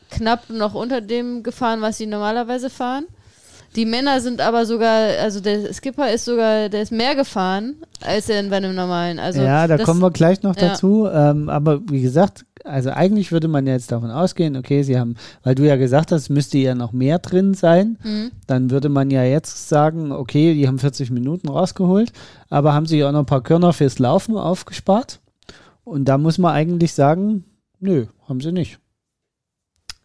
[0.09, 3.05] knapp noch unter dem gefahren, was sie normalerweise fahren.
[3.75, 8.29] Die Männer sind aber sogar, also der Skipper ist sogar, der ist mehr gefahren als
[8.29, 9.19] er bei einem normalen.
[9.19, 10.69] Also ja, da das, kommen wir gleich noch ja.
[10.69, 11.07] dazu.
[11.11, 15.55] Ähm, aber wie gesagt, also eigentlich würde man jetzt davon ausgehen, okay, sie haben, weil
[15.55, 18.31] du ja gesagt hast, müsste ja noch mehr drin sein, mhm.
[18.47, 22.11] dann würde man ja jetzt sagen, okay, die haben 40 Minuten rausgeholt,
[22.49, 25.19] aber haben sich auch noch ein paar Körner fürs Laufen aufgespart.
[25.83, 27.45] Und da muss man eigentlich sagen,
[27.79, 28.79] nö, haben sie nicht.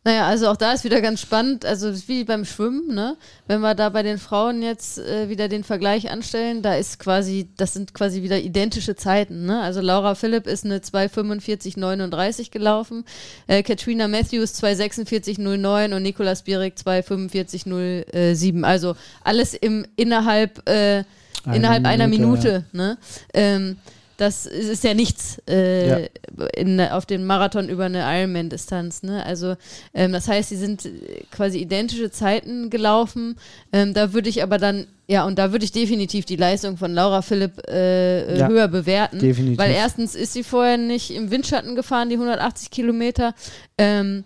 [0.02, 3.18] Naja, also auch da ist wieder ganz spannend, also wie beim Schwimmen, ne?
[3.46, 7.50] Wenn wir da bei den Frauen jetzt äh, wieder den Vergleich anstellen, da ist quasi,
[7.58, 9.60] das sind quasi wieder identische Zeiten, ne?
[9.60, 13.04] Also Laura Philipp ist eine 2,45,39 gelaufen,
[13.46, 18.64] äh, Katrina Matthews 2,46,09 und Nicolas Bierig 2,45,07.
[18.64, 21.04] Also alles im innerhalb, äh,
[21.44, 22.78] innerhalb Minute, einer Minute, ja.
[22.78, 22.98] ne?
[23.34, 23.76] Ähm,
[24.20, 26.08] das ist ja nichts äh, ja.
[26.54, 29.02] In, auf dem Marathon über eine Ironman-Distanz.
[29.02, 29.24] Ne?
[29.24, 29.56] Also
[29.94, 30.86] ähm, das heißt, sie sind
[31.30, 33.36] quasi identische Zeiten gelaufen.
[33.72, 36.92] Ähm, da würde ich aber dann, ja, und da würde ich definitiv die Leistung von
[36.92, 39.20] Laura Philipp äh, ja, höher bewerten.
[39.20, 39.58] Definitiv.
[39.58, 43.34] Weil erstens ist sie vorher nicht im Windschatten gefahren, die 180 Kilometer.
[43.78, 44.24] Ähm,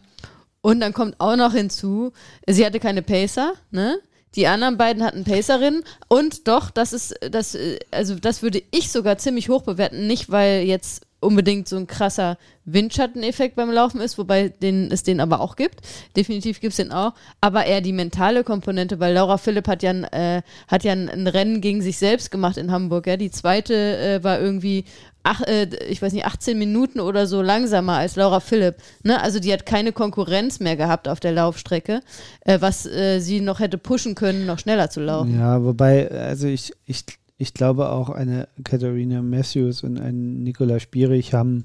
[0.61, 2.12] und dann kommt auch noch hinzu,
[2.49, 3.99] sie hatte keine Pacer, ne?
[4.35, 7.57] Die anderen beiden hatten Pacerinnen und doch, das ist, das,
[7.91, 10.07] also das würde ich sogar ziemlich hoch bewerten.
[10.07, 15.20] Nicht, weil jetzt unbedingt so ein krasser Windschatteneffekt beim Laufen ist, wobei den, es den
[15.20, 15.80] aber auch gibt.
[16.16, 17.14] Definitiv gibt es den auch.
[17.41, 21.09] Aber eher die mentale Komponente, weil Laura Philipp hat ja, ein, äh, hat ja ein,
[21.09, 23.07] ein, Rennen gegen sich selbst gemacht in Hamburg.
[23.07, 23.16] Ja?
[23.16, 24.85] Die zweite äh, war irgendwie
[25.24, 28.76] ach, äh, ich weiß nicht, 18 Minuten oder so langsamer als Laura Philipp.
[29.02, 29.20] Ne?
[29.20, 32.00] Also die hat keine Konkurrenz mehr gehabt auf der Laufstrecke,
[32.42, 35.36] äh, was äh, sie noch hätte pushen können, noch schneller zu laufen.
[35.36, 37.04] Ja, wobei, also ich, ich,
[37.38, 41.64] ich glaube auch eine Katharina Matthews und ein Nikola Spierig haben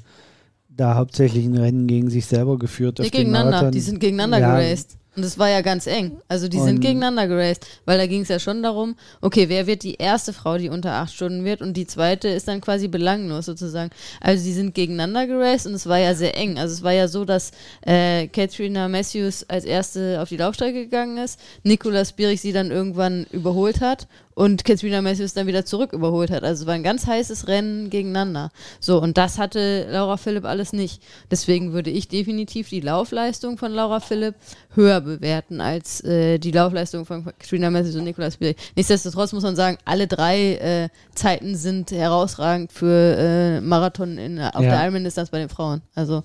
[0.70, 3.00] da hauptsächlich ein Rennen gegen sich selber geführt.
[3.00, 4.99] Nee, gegeneinander, die sind gegeneinander ja, geraced.
[5.16, 6.22] Und es war ja ganz eng.
[6.28, 9.84] Also die sind gegeneinander geraced, weil da ging es ja schon darum, okay, wer wird
[9.84, 13.48] die erste Frau, die unter acht Stunden wird und die zweite ist dann quasi belanglos
[13.48, 13.90] sozusagen.
[14.22, 16.60] Also sie sind gegeneinander geraced und es war ja sehr eng.
[16.60, 17.52] Also es war ja so, dass
[17.82, 23.26] äh, Katrina Matthews als erste auf die Laufstrecke gegangen ist, Nicolas Bierig sie dann irgendwann
[23.32, 24.08] überholt hat
[24.40, 26.44] und Katrina Matthews dann wieder zurück überholt hat.
[26.46, 28.52] Also es war ein ganz heißes Rennen gegeneinander.
[28.80, 31.04] So, und das hatte Laura Philipp alles nicht.
[31.30, 34.36] Deswegen würde ich definitiv die Laufleistung von Laura Philipp
[34.76, 38.56] höher bewerten als äh, die Laufleistung von Katrina Matthews und Nicolas Spirig.
[38.78, 44.64] Nichtsdestotrotz muss man sagen, alle drei äh, Zeiten sind herausragend für äh, Marathon in, auf
[44.64, 44.70] Ja.
[44.70, 45.82] der Ironman-Distanz bei den Frauen.
[45.96, 46.24] Also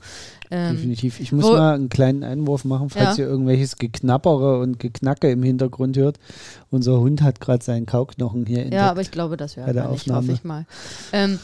[0.51, 1.21] ähm, Definitiv.
[1.21, 3.25] Ich muss wo- mal einen kleinen Einwurf machen, falls Ja.
[3.25, 6.19] ihr irgendwelches Geknappere und Geknacke im Hintergrund hört.
[6.71, 8.75] Unser Hund hat gerade seinen Kauknochen hier entdeckt.
[8.75, 10.23] Ja, aber ich glaube, das wäre der gar nicht, Aufnahme.
[10.29, 10.67] hoffe ich mal.
[11.13, 11.39] Ähm,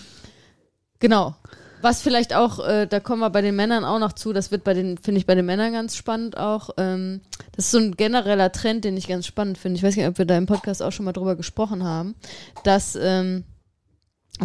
[0.99, 1.35] genau.
[1.83, 4.65] Was vielleicht auch, äh, da kommen wir bei den Männern auch noch zu, das wird
[4.65, 6.69] bei den, finde ich bei den Männern ganz spannend auch.
[6.77, 7.23] Ähm,
[7.53, 9.79] das ist so ein genereller Trend, den ich ganz spannend finde.
[9.79, 12.17] Ich weiß nicht, ob wir da im Podcast auch schon mal drüber gesprochen haben,
[12.65, 13.45] dass, ähm,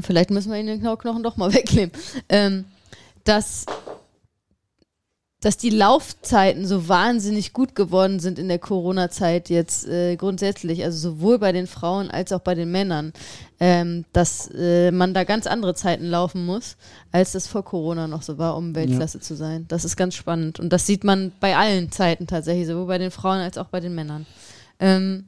[0.02, 1.92] vielleicht müssen wir ihn den Knochen doch mal wegnehmen,
[2.30, 2.64] ähm,
[3.26, 3.66] dass
[5.46, 10.98] dass die Laufzeiten so wahnsinnig gut geworden sind in der Corona-Zeit jetzt äh, grundsätzlich, also
[10.98, 13.14] sowohl bei den Frauen als auch bei den Männern,
[13.60, 16.78] ähm, dass äh, man da ganz andere Zeiten laufen muss,
[17.12, 19.66] als das vor Corona noch so war, um Weltklasse zu sein.
[19.68, 23.12] Das ist ganz spannend und das sieht man bei allen Zeiten tatsächlich, sowohl bei den
[23.12, 24.26] Frauen als auch bei den Männern.
[24.80, 25.26] Ähm,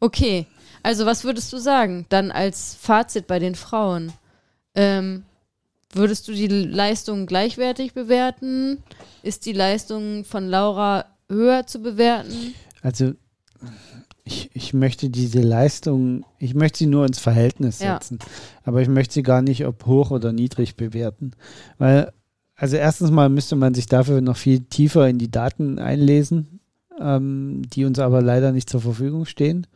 [0.00, 0.48] okay,
[0.82, 4.12] also was würdest du sagen dann als Fazit bei den Frauen?
[4.74, 5.22] Ähm,
[5.94, 8.78] Würdest du die Leistung gleichwertig bewerten?
[9.22, 12.54] Ist die Leistung von Laura höher zu bewerten?
[12.82, 13.12] Also
[14.24, 17.94] ich, ich möchte diese Leistung, ich möchte sie nur ins Verhältnis Ja.
[17.94, 18.18] setzen.
[18.64, 21.32] Aber ich möchte sie gar nicht ob hoch oder niedrig bewerten.
[21.78, 22.12] Weil,
[22.54, 26.60] also erstens mal müsste man sich dafür noch viel tiefer in die Daten einlesen,
[27.02, 29.66] ähm, die uns aber leider nicht zur Verfügung stehen.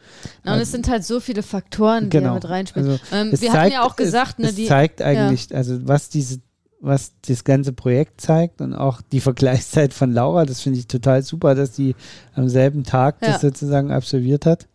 [0.45, 2.35] Na, und es sind halt so viele Faktoren, die da Genau.
[2.35, 2.89] mit reinspielen.
[2.91, 5.55] Also ähm, es wir hatten zeigt- ja auch gesagt, es, ne, es die, zeigt eigentlich,
[5.55, 6.39] also was diese,
[6.81, 11.22] was das ganze Projekt zeigt und auch die Vergleichszeit von Laura, das finde ich total
[11.22, 11.95] super, dass die
[12.35, 13.33] am selben Tag Ja.
[13.33, 14.66] das sozusagen absolviert hat.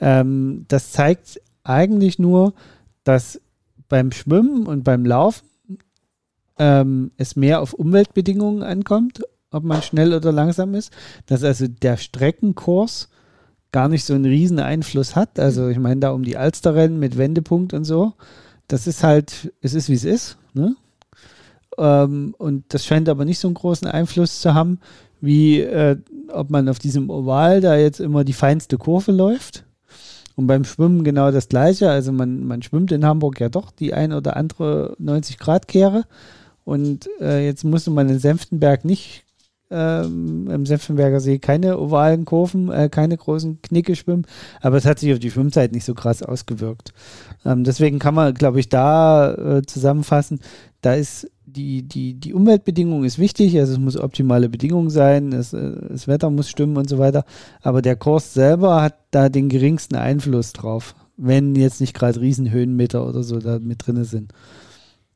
[0.00, 2.54] Ähm, das zeigt eigentlich nur,
[3.04, 3.40] dass
[3.88, 5.46] beim Schwimmen und beim Laufen
[6.58, 10.92] ähm, es mehr auf Umweltbedingungen ankommt, ob man schnell oder langsam ist,
[11.26, 13.08] dass also der Streckenkurs
[13.72, 15.38] gar nicht so einen riesen Einfluss hat.
[15.38, 18.14] Also ich meine da um die Alsterrennen mit Wendepunkt und so.
[18.66, 20.38] Das ist halt, es ist wie es ist.
[20.54, 20.76] Ne?
[21.76, 24.80] Ähm, und das scheint aber nicht so einen großen Einfluss zu haben,
[25.20, 25.96] wie äh,
[26.28, 29.64] ob man auf diesem Oval da jetzt immer die feinste Kurve läuft.
[30.36, 31.90] Und beim Schwimmen genau das gleiche.
[31.90, 36.04] Also man, man schwimmt in Hamburg ja doch die ein oder andere 90-Grad-Kehre.
[36.64, 39.24] Und äh, jetzt musste man in Senftenberg nicht
[39.70, 44.26] ähm, im Senftenberger See keine ovalen Kurven, äh, keine großen Knicke schwimmen,
[44.60, 46.92] aber es hat sich auf die Schwimmzeit nicht so krass ausgewirkt.
[47.44, 50.40] Ähm, deswegen kann man, glaube ich, da äh, zusammenfassen,
[50.80, 55.52] da ist die, die, die Umweltbedingung ist wichtig, also es muss optimale Bedingungen sein, es,
[55.52, 57.24] äh, das Wetter muss stimmen und so weiter,
[57.62, 63.06] aber der Kurs selber hat da den geringsten Einfluss drauf, wenn jetzt nicht gerade Riesenhöhenmeter
[63.06, 64.32] oder so da mit drin sind.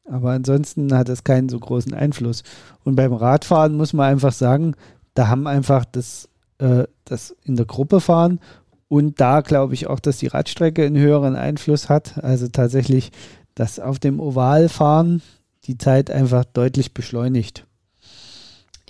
[0.04, 2.42] Aber ansonsten hat das keinen so großen Einfluss.
[2.84, 4.74] Und beim Radfahren muss man einfach sagen,
[5.14, 6.28] da haben einfach das,
[6.58, 8.40] äh, das in der Gruppe fahren
[8.92, 12.22] und da glaube ich auch, dass die Radstrecke einen höheren Einfluss hat.
[12.22, 13.10] Also tatsächlich,
[13.54, 15.22] dass auf dem Oval fahren
[15.64, 17.66] die Zeit einfach deutlich beschleunigt.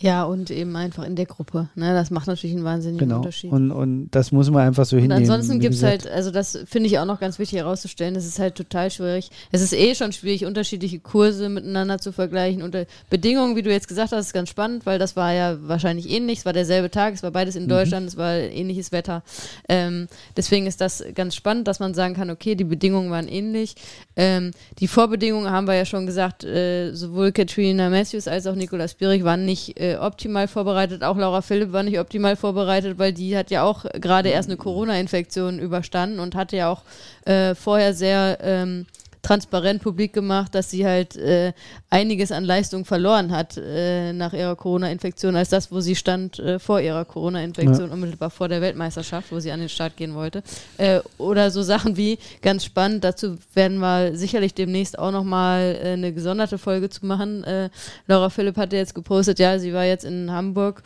[0.02, 1.68] Ja, und eben einfach in der Gruppe.
[1.74, 1.94] Ne?
[1.94, 3.18] Das macht natürlich einen wahnsinnigen Genau.
[3.20, 3.50] Unterschied.
[3.52, 5.22] Und, und das muss man einfach so Und hinnehmen.
[5.22, 8.38] ansonsten gibt es halt, also das finde ich auch noch ganz wichtig herauszustellen, es ist
[8.38, 9.30] halt total schwierig.
[9.52, 12.62] Es ist eh schon schwierig, unterschiedliche Kurse miteinander zu vergleichen.
[12.62, 16.10] Unter Bedingungen, wie du jetzt gesagt hast, ist ganz spannend, weil das war ja wahrscheinlich
[16.10, 16.40] ähnlich.
[16.40, 17.62] Es war derselbe Tag, es war beides Mhm.
[17.62, 19.22] in Deutschland, es war ähnliches Wetter.
[19.68, 23.76] Ähm, deswegen ist das ganz spannend, dass man sagen kann, okay, die Bedingungen waren ähnlich.
[24.16, 24.50] Ähm,
[24.80, 29.22] die Vorbedingungen haben wir ja schon gesagt, äh, sowohl Katrina Matthews als auch Nicolas Spierig
[29.24, 31.02] waren nicht äh, optimal vorbereitet.
[31.02, 34.56] Auch Laura Philipp war nicht optimal vorbereitet, weil die hat ja auch gerade erst eine
[34.56, 36.82] Corona-Infektion überstanden und hatte ja auch
[37.24, 38.86] äh, vorher sehr ähm,
[39.22, 41.52] transparent publik gemacht, dass sie halt äh,
[41.90, 46.58] einiges an Leistung verloren hat äh, nach ihrer Corona-Infektion, als das, wo sie stand äh,
[46.58, 50.42] vor ihrer Corona-Infektion, unmittelbar vor der Weltmeisterschaft, wo sie an den Start gehen wollte.
[50.76, 55.92] Äh, oder so Sachen wie, ganz spannend, dazu werden wir sicherlich demnächst auch nochmal äh,
[55.92, 57.44] eine gesonderte Folge zu machen.
[57.44, 57.70] Äh,
[58.08, 60.82] Laura Philipp hatte jetzt gepostet, ja, sie war jetzt in Hamburg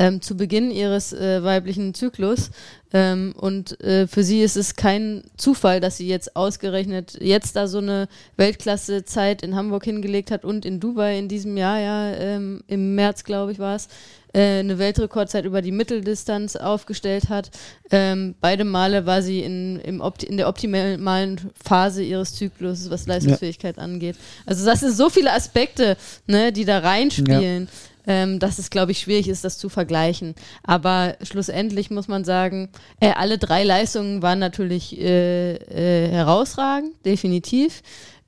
[0.00, 2.50] ähm, zu Beginn ihres äh, weiblichen Zyklus.
[2.92, 7.68] Ähm, und äh, für sie ist es kein Zufall, dass sie jetzt ausgerechnet jetzt da
[7.68, 12.64] so eine Weltklasse-Zeit in Hamburg hingelegt hat und in Dubai in diesem Jahr, ja, ähm,
[12.66, 13.88] im März, glaube ich, war es,
[14.32, 17.50] äh, eine Weltrekordzeit über die Mitteldistanz aufgestellt hat.
[17.90, 23.06] Ähm, beide Male war sie in, im Opti in der optimalen Phase ihres Zyklus, was
[23.06, 24.16] Leistungsfähigkeit angeht.
[24.46, 25.96] Also das sind so viele Aspekte,
[26.26, 27.68] ne, die da reinspielen.
[28.06, 30.34] Ähm, dass es, glaube ich, schwierig ist, das zu vergleichen.
[30.62, 32.70] Aber schlussendlich muss man sagen,
[33.00, 37.82] äh, alle drei Leistungen waren natürlich äh, äh, herausragend, definitiv.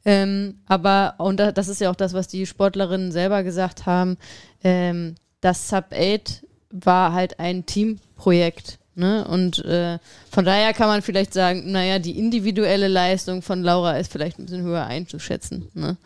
[0.04, 4.16] Ähm, aber, und das ist ja auch das, was die Sportlerinnen selber gesagt haben,
[4.64, 8.78] ähm, das Sub 8 war halt ein Teamprojekt.
[8.94, 9.26] Ne?
[9.26, 9.98] Und äh,
[10.30, 14.44] von daher kann man vielleicht sagen, naja, die individuelle Leistung von Laura ist vielleicht ein
[14.44, 15.68] bisschen höher einzuschätzen.
[15.72, 15.96] Ne?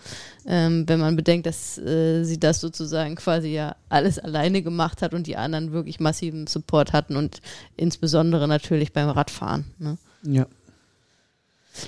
[0.46, 5.14] Ähm, wenn man bedenkt, dass äh, sie das sozusagen quasi ja alles alleine gemacht hat
[5.14, 7.40] und die anderen wirklich massiven Support hatten und
[7.76, 9.64] insbesondere natürlich beim Radfahren.
[9.78, 9.98] Ne?
[10.22, 10.46] Ja.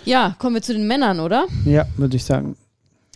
[0.04, 1.46] Ja, kommen wir zu den Männern, oder?
[1.64, 2.56] Ja, würde ich sagen.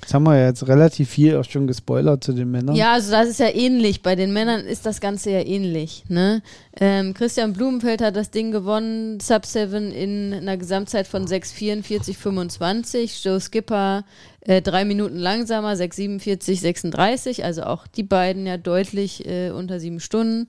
[0.03, 2.75] Jetzt haben wir ja jetzt relativ viel auch schon gespoilert zu den Männern.
[2.75, 4.03] Ja, also das ist ja ähnlich.
[4.03, 6.03] Bei den Männern ist das Ganze ja ähnlich.
[6.09, 6.43] Ne?
[6.77, 13.25] Ähm, Christian Blumenfeld hat das Ding gewonnen, Sub 7 in einer Gesamtzeit von 6,44,25.
[13.25, 14.05] Joe Skipper
[14.41, 17.45] äh, drei Minuten langsamer, 6,47,36.
[17.45, 20.49] Also auch die beiden ja deutlich äh, unter sieben Stunden.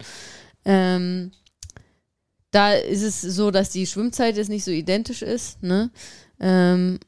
[0.66, 1.32] Ähm,
[2.50, 5.62] da ist es so, dass die Schwimmzeit jetzt nicht so identisch ist.
[5.62, 5.92] Ne?
[6.40, 7.00] Ähm,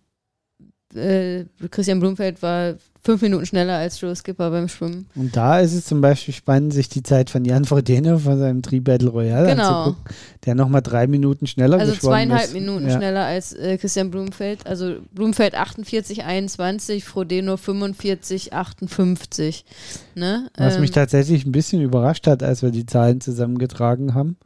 [0.96, 5.06] äh, Christian Blumfeld war fünf Minuten schneller als Joe Skipper beim Schwimmen.
[5.16, 8.62] Und da ist es zum Beispiel spannend, sich die Zeit von Jan Frodeno von seinem
[8.64, 9.84] Tri-Battle Royale Genau.
[9.84, 10.16] anzugucken,
[10.46, 12.54] der nochmal drei Minuten schneller Also geschwommen zweieinhalb ist.
[12.54, 12.98] Minuten ja.
[12.98, 14.68] schneller als äh, Christian Blumfeld.
[14.68, 19.66] Also Blumfeld 48, 21, Frodeno 45, 58.
[20.14, 20.50] Ne?
[20.56, 24.38] Was Ähm, mich tatsächlich ein bisschen überrascht hat, als wir die Zahlen zusammengetragen haben,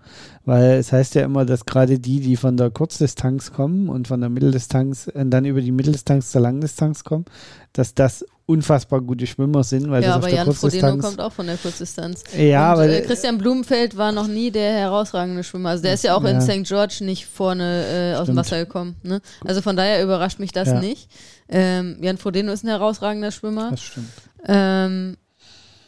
[0.45, 4.22] weil es heißt ja immer, dass gerade die, die von der Kurzdistanz kommen und von
[4.22, 7.26] der Mitteldistanz und dann über die Mitteldistanz zur Langdistanz kommen,
[7.74, 11.06] dass das unfassbar gute Schwimmer sind, weil ja, das auf aber der Jan Frodeno Kurzdistanz
[11.06, 12.24] kommt auch von der Kurzdistanz.
[12.36, 15.70] ja, und, aber äh, Christian Blumenfeld war noch nie der herausragende Schwimmer.
[15.70, 16.42] Also der ist ja auch in.
[16.42, 16.64] St.
[16.64, 18.36] George nicht vorne äh, aus dem.
[18.36, 18.96] Wasser gekommen.
[19.04, 19.22] Ne?
[19.46, 21.10] Also von daher überrascht mich das nicht.
[21.50, 23.72] Ähm, Jan Frodeno ist ein herausragender Schwimmer.
[23.72, 24.08] das stimmt.
[24.48, 25.18] Ähm,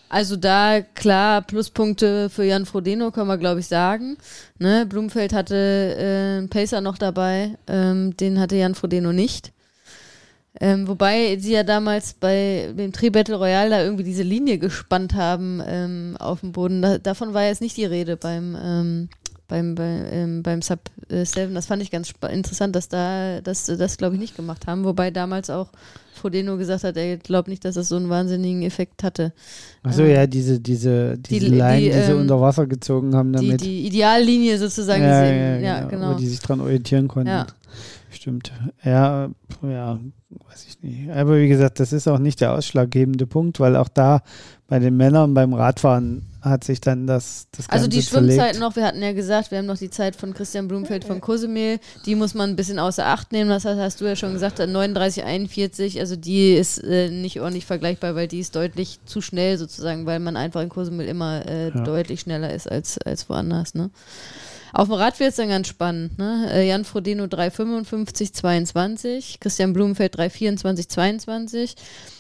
[0.10, 4.18] also da klar Pluspunkte für Jan Frodeno können wir glaube ich sagen.
[4.60, 4.86] Ne?
[4.86, 5.56] Blumfeld hatte
[5.98, 9.54] äh, einen Pacer noch dabei, ähm, den hatte Jan Frodeno nicht.
[10.60, 15.16] Ähm, wobei sie ja damals bei dem Tri Battle Royale da irgendwie diese Linie gespannt
[15.16, 16.82] haben ähm, auf dem Boden.
[16.82, 19.10] Da, davon war jetzt nicht die Rede beim ähm,
[19.52, 20.80] beim, bei, ähm, beim Sub
[21.10, 21.54] äh, 7.
[21.54, 24.86] Das fand ich ganz interessant, dass da dass sie das glaube ich nicht gemacht haben.
[24.86, 25.68] Wobei damals auch
[26.14, 29.34] Frodeno gesagt hat, er glaubt nicht, dass das so einen wahnsinnigen Effekt hatte.
[29.84, 33.14] Achso, Ähm, ja, diese, diese, diese die- Line, die, die, sie ähm, unter Wasser gezogen
[33.16, 33.62] haben Die, damit.
[33.62, 35.36] die Ideallinie sozusagen ja, gesehen.
[35.38, 36.14] ja, Ja, genau, genau.
[36.14, 37.30] Wo die sich dran orientieren konnten.
[37.30, 37.48] Ja.
[38.10, 38.52] Stimmt.
[38.84, 39.30] Ja,
[39.64, 40.00] ja,
[40.50, 41.10] weiß ich nicht.
[41.12, 44.22] Aber wie gesagt, das ist auch nicht der ausschlaggebende Punkt, weil auch da
[44.72, 48.32] bei den Männern beim Radfahren hat sich dann das, das Ganze Also die zerlegt.
[48.36, 51.20] Schwimmzeiten noch, wir hatten ja gesagt, wir haben noch die Zeit von Christian Blumfeld von
[51.20, 54.60] Cozumel, die muss man ein bisschen außer Acht nehmen, das hast, du ja schon gesagt,
[54.60, 59.58] 39, 41, also die ist äh, nicht ordentlich vergleichbar, weil die ist deutlich zu schnell
[59.58, 61.84] sozusagen, weil man einfach in Cozumel immer äh, Ja.
[61.84, 63.90] deutlich schneller ist als, als woanders, ne?
[64.74, 66.18] Auf dem Rad wird es dann ganz spannend.
[66.18, 66.50] Ne?
[66.54, 71.76] Äh, Jan Frodeno 3,55, 22, Christian Blumenfeld 3,24, 22,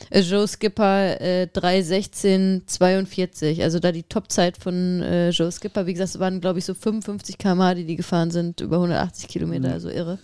[0.10, 3.64] äh, Joe Skipper äh, 3,16, 42.
[3.64, 6.74] Also da die Topzeit von äh, Joe Skipper, wie gesagt, es waren glaube ich so
[6.74, 9.74] 55 km/h, die die gefahren sind, über 180 Kilometer, Mhm.
[9.74, 10.20] also irre.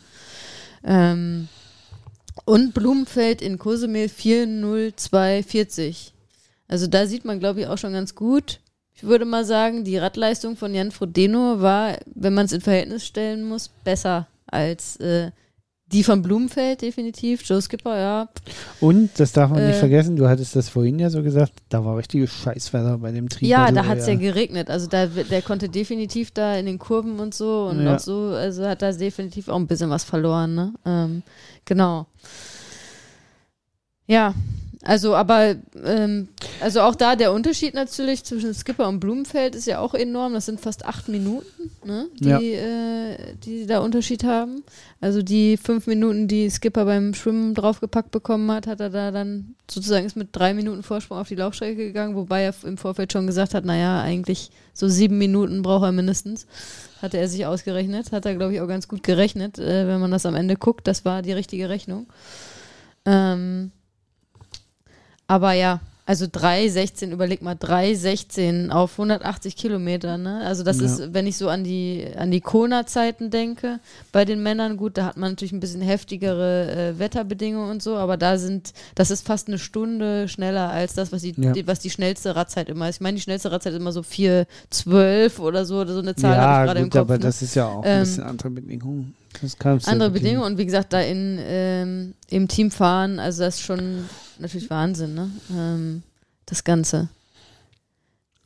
[0.84, 1.48] Ähm,
[2.46, 6.12] und Blumenfeld in Cozumel 4,02,40.
[6.68, 8.60] Also da sieht man glaube ich auch schon ganz gut,
[8.98, 13.06] ich würde mal sagen, die Radleistung von Jan Frodeno war, wenn man es in Verhältnis
[13.06, 15.30] stellen muss, besser als äh,
[15.92, 17.44] die von Blumenfeld, definitiv.
[17.44, 18.30] Joe Skipper, ja.
[18.82, 21.86] Und, das darf man nicht Äh, vergessen, du hattest das vorhin ja so gesagt, da
[21.86, 23.48] war richtiges Scheißwetter bei dem Trieb.
[23.48, 24.70] Ja, da hat es ja geregnet.
[24.70, 27.96] Also da, der konnte definitiv da in den Kurven und so und Ja.
[27.96, 30.74] auch so, also hat da definitiv auch ein bisschen was verloren, ne?
[30.86, 31.22] Ähm,
[31.66, 32.08] genau.
[34.08, 34.34] Ja,
[34.88, 36.30] also aber ähm,
[36.62, 40.34] also auch da der Unterschied natürlich zwischen Skipper und Blumenfeld ist ja auch enorm.
[40.34, 42.40] Das sind fast acht Minuten, ne, die, Ja.
[42.40, 44.64] äh, die da Unterschied haben.
[45.02, 49.56] Also die fünf Minuten, die Skipper beim Schwimmen draufgepackt bekommen hat, hat er da dann
[49.70, 53.28] sozusagen ist mit drei Minuten Vorsprung auf die Laufstrecke gegangen, wobei er im Vorfeld schon
[53.28, 56.48] gesagt hat, naja, eigentlich so sieben Minuten braucht er mindestens.
[57.02, 60.12] Hatte er sich ausgerechnet, hat er, glaube ich, auch ganz gut gerechnet, äh, wenn man
[60.12, 60.88] das am Ende guckt.
[60.88, 62.08] Das war die richtige Rechnung.
[63.06, 63.72] Ähm,
[65.28, 70.40] aber ja, also 3,16, überleg mal, 3,16 auf 180 Kilometer, ne?
[70.46, 70.86] Also das Ja.
[70.86, 73.80] ist, wenn ich so an die, an die Kona-Zeiten denke,
[74.14, 77.98] bei den Männern, gut, da hat man natürlich ein bisschen heftigere äh, Wetterbedingungen und so,
[77.98, 81.52] aber da sind, das ist fast eine Stunde schneller als das, was die, Ja.
[81.52, 82.96] die was die schnellste Radzeit immer ist.
[82.96, 86.38] Ich meine, die schnellste Radzeit ist immer so 4,12 oder so, oder so eine Zahl
[86.38, 87.02] habe ich Ja, gerade im Kopf.
[87.02, 87.20] aber ne?
[87.20, 89.14] das ist ja auch Ähm, ein bisschen andere Bedingungen.
[89.42, 93.62] Das andere Bedingungen und wie gesagt, da in, ähm, im Team fahren, also das ist
[93.62, 94.06] schon
[94.40, 95.32] natürlich Wahnsinn, ne?
[95.52, 96.04] Ähm,
[96.46, 97.10] das Ganze.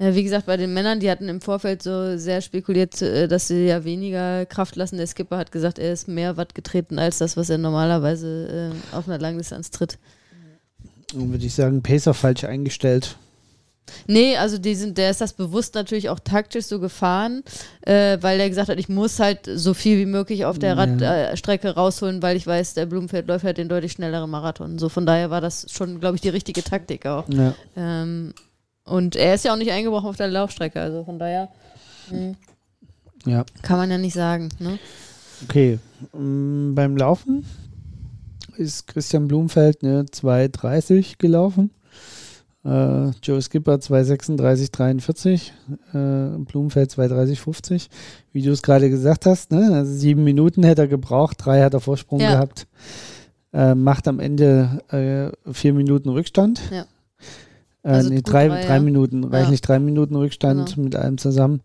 [0.04, 3.68] Wie gesagt, bei den Männern, die hatten im Vorfeld so sehr spekuliert, äh, dass sie
[3.68, 4.98] ja weniger Kraft lassen.
[4.98, 8.96] Der Skipper hat gesagt, er ist mehr Watt getreten als das, was er normalerweise äh,
[8.96, 10.00] auf einer Langdistanz tritt.
[11.14, 13.16] Dann würde ich sagen, Pacer falsch eingestellt.
[14.08, 17.44] Nee, also die sind, der ist das bewusst natürlich auch taktisch so gefahren,
[17.82, 21.30] äh, weil er gesagt hat, ich muss halt so viel wie möglich auf der Ja.
[21.30, 24.80] Radstrecke äh, rausholen, weil ich weiß, der Blumenfeld läuft halt den deutlich schnelleren Marathon.
[24.80, 27.28] So von daher war das schon, glaube ich, die richtige Taktik auch.
[27.30, 27.54] Ja.
[27.76, 28.34] Ähm,
[28.84, 31.50] und er ist ja auch nicht eingebrochen auf der Laufstrecke, also von daher
[32.10, 32.36] mh,
[33.26, 33.46] ja.
[33.62, 34.50] kann man ja nicht sagen.
[34.60, 34.80] Ne?
[35.44, 35.80] Okay.
[36.14, 37.46] Mm, beim Laufen
[38.58, 41.72] ist Christian Blumfeld eine 2,30 gelaufen.
[42.64, 45.52] Äh, Joe Skipper 2,36,43.
[45.94, 47.88] Äh, Blumfeld 2,30,50.
[48.34, 49.72] Wie du es gerade gesagt hast, ne?
[49.74, 52.34] also sieben Minuten hätte er gebraucht, drei hat er Vorsprung Ja.
[52.34, 52.68] gehabt.
[53.54, 56.62] Äh, macht am Ende äh, vier Minuten Rückstand.
[56.72, 56.82] Ja.
[57.84, 58.80] Äh, Also nee, drei, drei, drei ja.
[58.80, 60.84] Minuten, reichlich drei Minuten Rückstand Genau.
[60.86, 61.62] mit allem zusammen.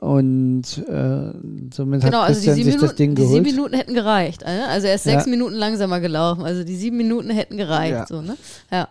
[0.00, 1.32] Und äh,
[1.72, 3.54] somit Genau, hat also die Christian sieben, sich das Minuten, Ding die sieben geholt.
[3.56, 4.42] Minuten hätten gereicht.
[4.42, 4.62] äh?
[4.68, 5.30] Also er ist sechs Ja.
[5.30, 6.42] Minuten langsamer gelaufen.
[6.44, 7.92] Also die sieben Minuten hätten gereicht.
[7.92, 8.06] Ja.
[8.06, 8.36] So, ne?
[8.72, 8.88] Ja.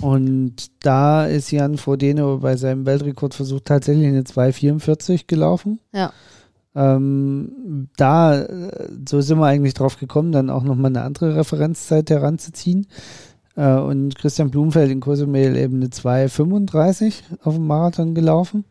[0.00, 5.80] Und da ist Jan Frodeno bei seinem Weltrekordversuch tatsächlich eine 2,44 gelaufen.
[5.92, 6.12] Ja.
[6.74, 12.10] Ähm, da, äh, so sind wir eigentlich drauf gekommen, dann auch nochmal eine andere Referenzzeit
[12.10, 12.86] heranzuziehen.
[13.56, 18.64] Äh, und Christian Blumfeld in Cozumel eben eine 2,35 auf dem Marathon gelaufen.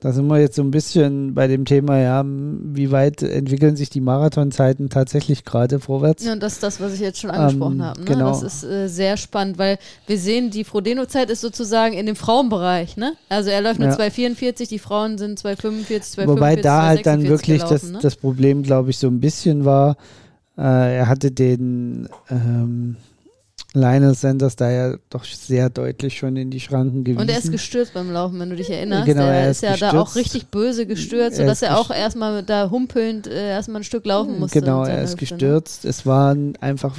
[0.00, 3.88] Da sind wir jetzt so ein bisschen bei dem Thema, ja, wie weit entwickeln sich
[3.88, 6.22] die Marathonzeiten tatsächlich gerade vorwärts?
[6.24, 8.00] Ja, und das ist das, was ich jetzt schon angesprochen Ähm, habe.
[8.00, 8.04] Ne?
[8.04, 8.28] genau.
[8.28, 12.98] Das ist äh, sehr spannend, weil wir sehen, die Frodeno-Zeit ist sozusagen in dem Frauenbereich.
[12.98, 13.14] Ne?
[13.30, 13.96] Also er läuft mit Ja.
[13.96, 17.98] 2,44, die Frauen sind 2,45, 2,45, Wobei da halt dann 2,46 wirklich das, gelaufen, ne?
[18.02, 19.96] das Problem, glaube ich, so ein bisschen war,
[20.58, 22.96] äh, er hatte den ähm,
[23.76, 27.20] Lionel Sanders da ja doch sehr deutlich schon in die Schranken gewiesen.
[27.20, 29.06] Und er ist gestürzt beim Laufen, wenn du dich erinnerst.
[29.06, 31.78] Genau, er, er ist ist ja da auch richtig böse gestürzt, Er sodass ist er
[31.78, 34.60] auch erstmal da humpelnd äh, erstmal ein Stück laufen musste.
[34.60, 35.84] Genau, er ist gestürzt.
[35.84, 36.96] Es waren einfach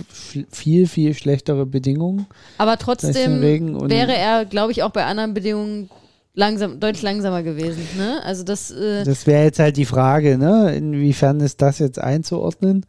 [0.51, 2.27] viel, viel schlechtere Bedingungen.
[2.57, 5.89] Aber trotzdem wäre er, glaube ich, auch bei anderen Bedingungen
[6.37, 7.81] langsam, deutlich langsamer gewesen.
[7.97, 8.21] Ne?
[8.23, 10.73] Also das, äh, Das wäre jetzt halt die Frage, ne?
[10.75, 12.85] Inwiefern ist das jetzt einzuordnen?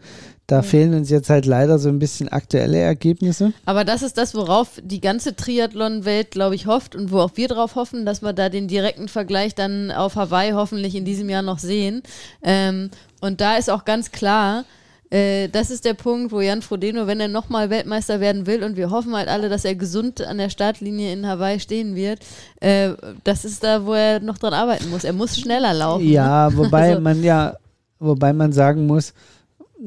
[0.46, 3.53] Da fehlen uns jetzt halt leider so ein bisschen aktuelle Ergebnisse.
[3.66, 7.49] aber das ist das, worauf die ganze Triathlon-Welt, glaube ich, hofft und wo auch wir
[7.49, 11.42] drauf hoffen, dass wir da den direkten Vergleich dann auf Hawaii hoffentlich in diesem Jahr
[11.42, 12.03] noch sehen.
[12.42, 12.90] Ähm,
[13.20, 14.64] und da ist auch ganz klar,
[15.11, 18.76] äh, das ist der Punkt, wo Jan Frodeno, wenn er nochmal Weltmeister werden will, und
[18.76, 22.20] wir hoffen halt alle, dass er gesund an der Startlinie in Hawaii stehen wird,
[22.61, 22.90] äh,
[23.24, 25.04] das ist da, wo er noch dran arbeiten muss.
[25.04, 26.06] Er muss schneller laufen.
[26.09, 27.56] Ja, wobei Also- man ja,
[27.98, 29.14] wobei man sagen muss,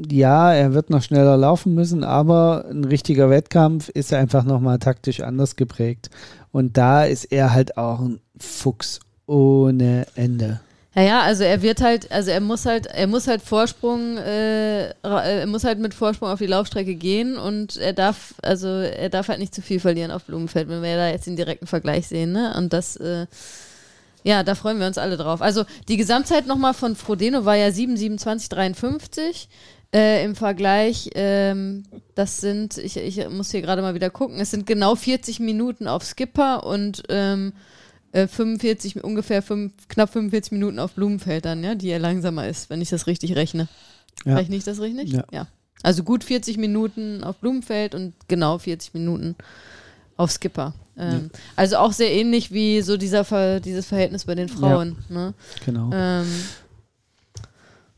[0.10, 5.20] ja, er wird noch schneller laufen müssen, aber ein richtiger Wettkampf ist einfach nochmal taktisch
[5.20, 6.10] anders geprägt.
[6.54, 10.62] Und da ist er halt auch ein Fuchs ohne Ende.
[10.94, 14.90] Ja, ja, also er wird halt, also er muss halt, er muss halt Vorsprung, äh,
[14.90, 19.08] äh, er muss halt mit Vorsprung auf die Laufstrecke gehen und er darf, also er
[19.10, 22.10] darf halt nicht zu viel verlieren auf Blumenfeld, wenn wir da jetzt den direkten Vergleich
[22.10, 22.54] sehen, ne?
[22.58, 23.26] Und das, äh,
[24.24, 25.42] ja, da freuen wir uns alle drauf.
[25.42, 29.48] Also die Gesamtzeit nochmal von Frodeno war ja 7,27,53.
[29.94, 31.84] Äh, Im Vergleich, ähm,
[32.16, 35.88] das sind, ich, ich muss hier gerade mal wieder gucken, es sind genau 40 Minuten
[35.88, 37.52] auf Skipper und ähm,
[38.12, 42.70] äh, 45, ungefähr fünf, knapp 45 Minuten auf Blumenfeld dann, ja, die er langsamer ist,
[42.70, 43.68] wenn ich das richtig rechne.
[44.26, 44.36] Ja.
[44.36, 45.14] Rechne ich das richtig?
[45.32, 45.48] Ja.
[45.84, 49.36] Also gut 40 Minuten auf Blumenfeld und genau 40 Minuten
[50.18, 50.74] auf Skipper.
[50.98, 54.98] Ähm, Also auch sehr ähnlich wie so dieser Ver dieses Verhältnis bei den Frauen.
[55.10, 55.34] Ne?
[55.66, 55.90] Genau.
[55.94, 56.28] Ähm,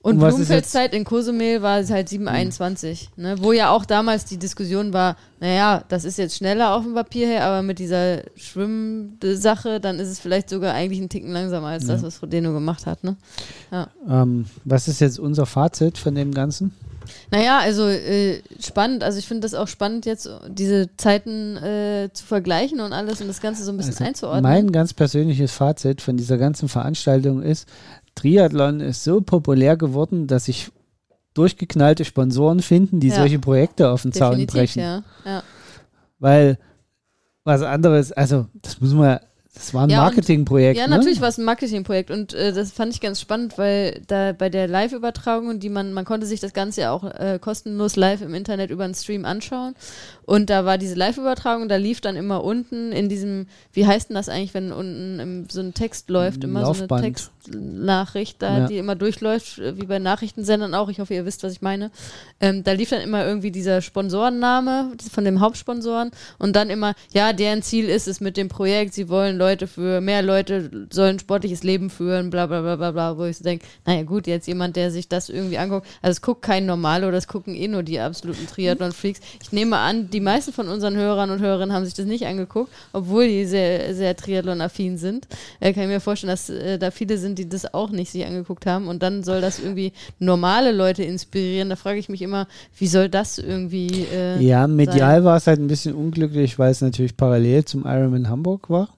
[0.03, 3.37] und Und Blumenfelds Zeit in Cozumel war es halt 7,21, ne?
[3.39, 7.25] wo ja auch damals die Diskussion war, naja, das ist jetzt schneller auf dem Papier
[7.25, 11.87] her, aber mit dieser Schwimmsache, dann ist es vielleicht sogar eigentlich ein Ticken langsamer als
[11.87, 12.07] das, Ja.
[12.07, 13.03] was Frodeno gemacht hat.
[13.03, 13.15] Ne?
[14.09, 16.73] Ähm, was ist jetzt unser Fazit von dem Ganzen?
[17.31, 22.25] Naja, also äh, spannend, also ich finde das auch spannend jetzt, diese Zeiten äh, zu
[22.25, 24.43] vergleichen und alles und das Ganze so ein bisschen Also einzuordnen.
[24.43, 27.67] Mein ganz persönliches Fazit von dieser ganzen Veranstaltung ist,
[28.15, 30.71] Triathlon ist so populär geworden, dass sich
[31.33, 33.15] durchgeknallte Sponsoren finden, die Ja.
[33.15, 34.79] solche Projekte auf den Zaun Definitiv, brechen.
[34.81, 35.03] ja.
[35.25, 35.43] ja.
[36.19, 36.57] Weil
[37.43, 39.19] was anderes, also das muss man,
[39.55, 40.77] das war ein Ja, Marketingprojekt.
[40.79, 40.97] Ja, ne?
[40.97, 44.49] natürlich war es ein Marketingprojekt und äh, das fand ich ganz spannend, weil da bei
[44.49, 48.33] der Live-Übertragung, die man, man konnte sich das Ganze ja auch äh, kostenlos live im
[48.33, 49.75] Internet über einen Stream anschauen
[50.25, 54.15] und da war diese Live-Übertragung, da lief dann immer unten in diesem, wie heißt denn
[54.15, 56.91] das eigentlich, wenn unten im, so ein Text läuft, immer so Laufband.
[57.03, 58.67] eine Textnachricht da, Ja.
[58.67, 61.91] die immer durchläuft, äh, wie bei Nachrichtensendern auch, ich hoffe, ihr wisst, was ich meine.
[62.39, 67.33] Ähm, da lief dann immer irgendwie dieser Sponsorenname von dem Hauptsponsoren und dann immer, ja,
[67.33, 71.63] deren Ziel ist es mit dem Projekt, sie wollen Leute für, mehr Leute sollen sportliches
[71.63, 74.77] Leben führen, bla bla bla bla bla, wo ich so denke, naja gut, jetzt jemand,
[74.77, 77.99] der sich das irgendwie anguckt, also es guckt kein Normalo, das gucken eh nur die
[77.99, 79.19] absoluten Triathlon-Freaks.
[79.41, 82.71] Ich nehme an, die meisten von unseren Hörern und Hörerinnen haben sich das nicht angeguckt,
[82.93, 85.27] obwohl die sehr, sehr Triathlon-affin sind.
[85.59, 88.25] Äh, kann ich mir vorstellen, dass äh, da viele sind, die das auch nicht sich
[88.25, 91.69] angeguckt haben und dann soll das irgendwie normale Leute inspirieren.
[91.69, 95.59] Da frage ich mich immer, wie soll das irgendwie äh, Ja, medial war es halt
[95.59, 98.89] ein bisschen unglücklich, weil es natürlich parallel zum Ironman Hamburg war.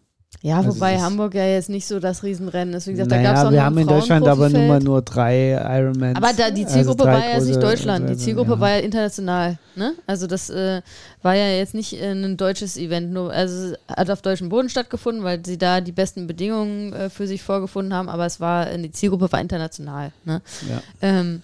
[0.41, 2.88] Ja, Also wobei Hamburg ja jetzt nicht so das Riesenrennen ist.
[2.88, 5.01] Wie gesagt, da naja, gab es auch wir haben in Deutschland aber nur mal nur
[5.01, 6.17] drei Ironmans.
[6.17, 8.59] Aber da, die also Zielgruppe drei war ja jetzt nicht Deutschland, die also, Zielgruppe ja.
[8.59, 9.57] war ja international.
[9.75, 9.93] Ne?
[10.05, 10.81] Also das äh,
[11.21, 14.69] war ja jetzt nicht äh, ein deutsches Event, nur, also es hat auf deutschem Boden
[14.69, 18.69] stattgefunden, weil sie da die besten Bedingungen äh, für sich vorgefunden haben, aber es war,
[18.69, 20.11] äh, die Zielgruppe war international.
[20.25, 20.41] Ne?
[20.69, 20.81] Ja.
[21.01, 21.41] Ähm,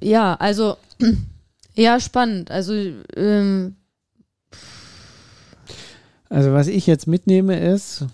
[0.00, 0.76] ja, also
[1.74, 2.50] ja, spannend.
[2.50, 2.74] Also
[3.16, 3.76] ähm,
[6.30, 8.06] Also was ich jetzt mitnehme ist,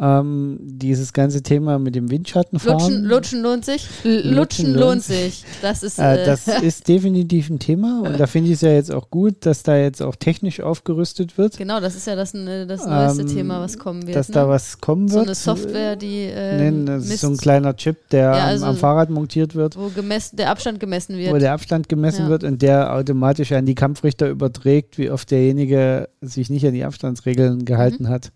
[0.00, 2.78] ähm, dieses ganze Thema mit dem Windschattenfahren.
[2.78, 3.86] Lutschen, Lutschen lohnt sich.
[4.04, 5.44] L Lutschen lohnt sich.
[5.62, 8.70] Das ist Äh, äh, das ist definitiv ein Thema und da finde ich es ja
[8.70, 12.34] jetzt auch gut, dass da jetzt auch technisch aufgerüstet wird, genau, das ist ja das,
[12.34, 14.16] äh, das neueste Ähm, Thema, was kommen wird.
[14.16, 14.34] dass ne?
[14.34, 15.26] da was kommen so wird.
[15.26, 18.76] eine Software, die äh, Nee, ist so ein kleiner Chip, der Ja, am- also- am,
[18.76, 21.42] Fahrrad montiert wird, wo gemessen, der Abstand gemessen wo wird.
[21.42, 22.28] der Abstand gemessen Ja.
[22.28, 26.84] wird und der automatisch an die Kampfrichter überträgt, wie oft derjenige sich nicht an die
[26.84, 28.08] Abstandsregeln gehalten Mhm.
[28.08, 28.32] hat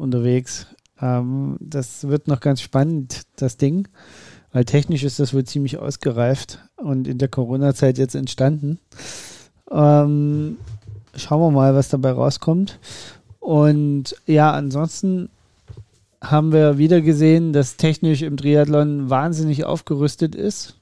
[0.00, 0.66] unterwegs.
[1.00, 3.88] Ähm, das wird noch ganz spannend, das Ding,
[4.52, 8.78] weil technisch ist das wohl ziemlich ausgereift und in der Corona-Zeit jetzt entstanden.
[9.70, 10.58] Ähm,
[11.14, 12.78] schauen wir mal, was dabei rauskommt.
[13.38, 15.28] Und ja, ansonsten
[16.22, 20.74] haben wir wieder gesehen, dass technisch im Triathlon wahnsinnig aufgerüstet ist.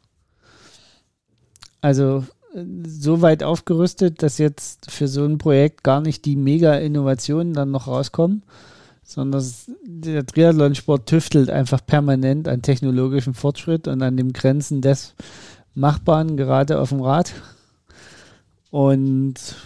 [1.80, 7.54] Also äh, so weit aufgerüstet, dass jetzt für so ein Projekt gar nicht die Mega-Innovationen
[7.54, 8.42] dann noch rauskommen,
[9.08, 9.42] sondern
[9.86, 15.14] der Triathlonsport tüftelt einfach permanent an technologischem Fortschritt und an den Grenzen des
[15.74, 17.32] Machbaren, gerade auf dem Rad.
[18.70, 19.56] Und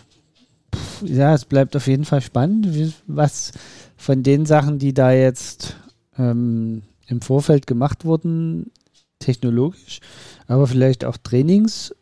[1.03, 3.51] ja, es bleibt auf jeden Fall spannend, was
[3.97, 5.75] von den Sachen, die da jetzt
[6.17, 8.71] ähm, im Vorfeld gemacht wurden,
[9.19, 9.99] technologisch,
[10.47, 11.95] aber vielleicht auch trainingstechnisch,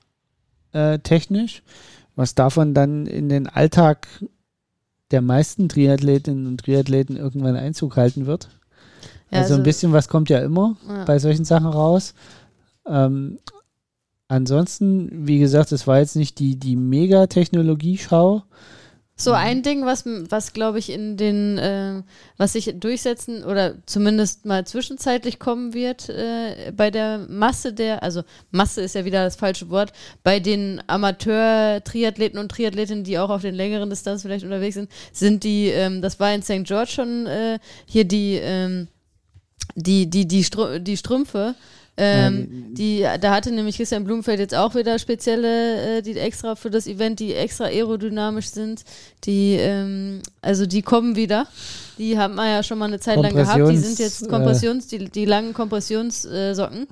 [0.73, 1.63] äh,
[2.17, 4.09] was davon dann in den Alltag
[5.11, 8.49] der meisten Triathletinnen und Triathleten irgendwann Einzug halten wird.
[9.31, 11.05] Ja, also, ein bisschen was kommt ja immer ja.
[11.05, 12.15] bei solchen Sachen raus.
[12.87, 13.39] Ähm,
[14.29, 18.43] ansonsten, wie gesagt, es war jetzt nicht die, die Mega-Technologie-Schau.
[19.21, 22.03] So ein Ding, was, was glaube ich in den, äh,
[22.39, 28.23] was sich durchsetzen oder zumindest mal zwischenzeitlich kommen wird äh, bei der Masse der, also
[28.51, 29.93] Masse ist ja wieder das falsche Wort,
[30.23, 35.45] bei den Amateur-Triathleten und Triathletinnen, die auch auf den längeren Distanzen vielleicht unterwegs sind, sind
[35.45, 36.65] die, ähm, das war in St.
[36.65, 38.89] George schon äh, hier die, ähm,
[39.75, 41.55] die, die, die, Strü die Strümpfe.
[42.03, 46.71] Ähm, die, da hatte nämlich Christian Blumenfeld jetzt auch wieder spezielle, äh, die extra für
[46.71, 48.85] das Event, die extra aerodynamisch sind.
[49.25, 51.47] Die, ähm, also die kommen wieder.
[51.99, 53.69] Die haben wir ja schon mal eine Zeit lang gehabt.
[53.69, 56.87] Die sind jetzt Kompressions, Kompressions, die, die langen Kompressionssocken.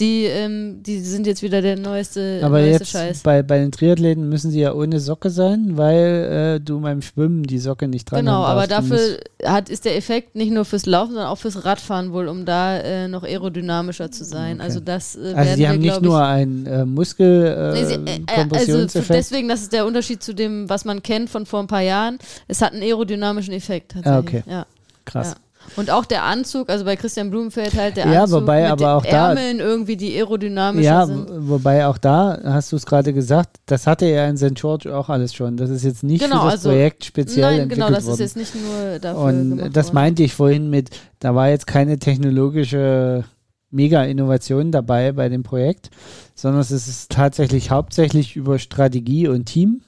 [0.00, 3.20] Die, ähm, die sind jetzt wieder der neueste, Aber neueste jetzt Scheiß.
[3.20, 7.42] bei, bei den Triathleten müssen sie ja ohne Socke sein, weil äh, du beim Schwimmen
[7.42, 10.86] die Socke nicht dran Genau, haben aber dafür hat, ist der Effekt nicht nur fürs
[10.86, 14.56] Laufen, sondern auch fürs Radfahren wohl, um da äh, noch aerodynamischer zu sein.
[14.56, 14.64] Okay.
[14.64, 17.72] Also das äh, also die wir, haben nicht glaub ich, nur einen äh, Muskel äh,
[17.72, 21.28] Nee, sie, äh, äh, also deswegen, das ist der Unterschied zu dem, was man kennt
[21.28, 22.18] von vor ein paar Jahren.
[22.48, 23.94] Es hat einen aerodynamischen Effekt.
[23.96, 24.42] Ah, Tatsächlich.
[24.42, 24.50] okay.
[24.50, 24.66] Ja,
[25.04, 25.32] Krass.
[25.32, 25.49] ja.
[25.76, 28.84] Und auch der Anzug, also bei Christian Blumenfeld halt der Ja, Anzug wobei mit aber
[28.84, 31.28] den auch da- Ärmeln irgendwie, die aerodynamischer Ja, sind.
[31.28, 34.54] w- wobei auch da, hast du es gerade gesagt, das hatte er in St.
[34.54, 35.56] George auch alles schon.
[35.56, 38.14] Das ist jetzt nicht Genau, für das also- Projekt speziell Nein, entwickelt genau, das worden.
[38.14, 39.94] ist jetzt nicht nur dafür Und das worden.
[39.94, 40.90] meinte ich vorhin mit,
[41.20, 43.24] da war jetzt keine technologische
[43.70, 45.90] Mega-Innovation dabei bei dem Projekt,
[46.34, 49.82] sondern es ist tatsächlich hauptsächlich über Strategie und Team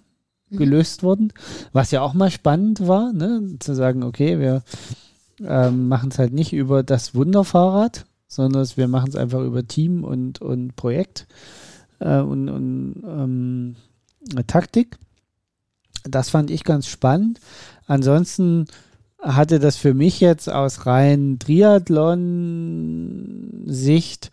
[0.51, 0.57] Mhm.
[0.59, 1.33] gelöst worden,
[1.73, 3.43] was ja auch mal spannend war, ne?
[3.59, 4.63] zu sagen, okay, wir
[5.47, 10.05] ähm, machen es halt nicht über das Wunderfahrrad, sondern wir machen es einfach über Team
[10.05, 11.27] und, und Projekt
[12.01, 13.77] äh, und, und ähm,
[14.47, 14.97] Taktik.
[16.05, 17.41] Das fand ich ganz spannend.
[17.87, 18.67] Ansonsten
[19.21, 24.33] hatte das für mich jetzt aus rein Triathlon-Sicht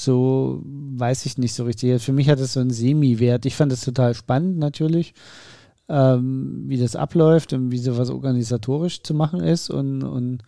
[0.00, 2.02] so, weiß ich nicht so richtig.
[2.02, 3.44] Für mich hat es so einen Semi-Wert.
[3.44, 5.14] Ich fand es total spannend natürlich,
[5.90, 10.42] ähm, wie das abläuft und wie sowas organisatorisch zu machen ist und, und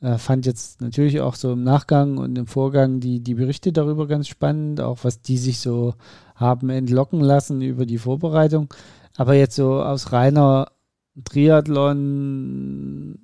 [0.00, 4.06] äh, fand jetzt natürlich auch so im Nachgang und im Vorgang die, die Berichte darüber
[4.06, 5.94] ganz spannend, auch was die sich so
[6.34, 8.72] haben entlocken lassen über die Vorbereitung.
[9.16, 10.68] Aber jetzt so aus reiner
[11.24, 13.18] Triathlon,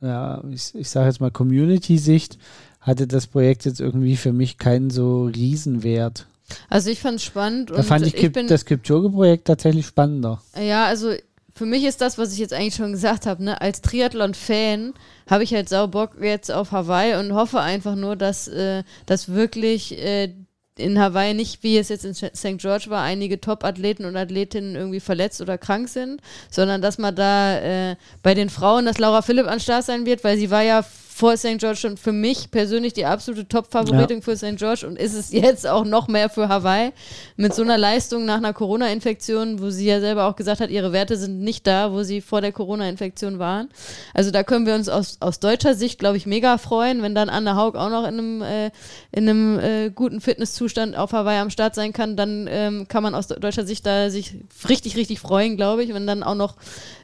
[0.00, 2.38] ja, ich, ich sage jetzt mal Community-Sicht,
[2.80, 6.26] hatte das Projekt jetzt irgendwie für mich keinen so Riesenwert.
[6.68, 7.70] Also ich fand es spannend.
[7.70, 10.42] Da fand ich, ich bin, das Kipchoge-Projekt tatsächlich spannender.
[10.60, 11.12] Ja, also
[11.54, 13.60] für mich ist das, was ich jetzt eigentlich schon gesagt habe, ne?
[13.60, 14.94] als Triathlon-Fan
[15.28, 19.28] habe ich halt sau Bock jetzt auf Hawaii und hoffe einfach nur, dass äh, das
[19.28, 20.32] wirklich äh,
[20.78, 22.58] in Hawaii nicht, wie es jetzt in St.
[22.58, 26.20] George war, einige Top-Athleten und Athletinnen irgendwie verletzt oder krank sind,
[26.50, 30.22] sondern dass man da äh, bei den Frauen, dass Laura Philipp an Start sein wird,
[30.22, 30.84] weil sie war ja
[31.18, 31.58] vor St.
[31.58, 34.22] George schon für mich persönlich die absolute Top-Favoritin ja.
[34.22, 34.54] für St.
[34.54, 36.92] George und ist es jetzt auch noch mehr für Hawaii.
[37.36, 40.92] Mit so einer Leistung nach einer Corona-Infektion, wo sie ja selber auch gesagt hat, ihre
[40.92, 43.68] Werte sind nicht da, wo sie vor der Corona-Infektion waren.
[44.14, 47.30] Also da können wir uns aus, aus deutscher Sicht, glaube ich, mega freuen, wenn dann
[47.30, 48.70] Anne Haug auch noch in einem, äh,
[49.10, 53.16] in einem äh, guten Fitnesszustand auf Hawaii am Start sein kann, dann ähm, kann man
[53.16, 54.36] aus deutscher Sicht da sich
[54.68, 55.92] richtig, richtig freuen, glaube ich.
[55.92, 56.54] Wenn dann auch noch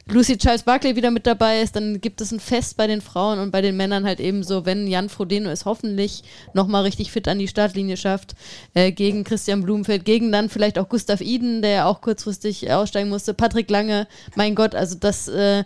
[0.07, 3.39] Lucy Charles Barkley wieder mit dabei ist, dann gibt es ein Fest bei den Frauen
[3.39, 7.27] und bei den Männern halt eben so, wenn Jan Frodeno es hoffentlich nochmal richtig fit
[7.27, 8.35] an die Startlinie schafft,
[8.73, 13.33] äh, gegen Christian Blumenfeld, gegen dann vielleicht auch Gustav Iden, der auch kurzfristig aussteigen musste,
[13.33, 15.59] Patrick Lange, mein Gott, also das, äh,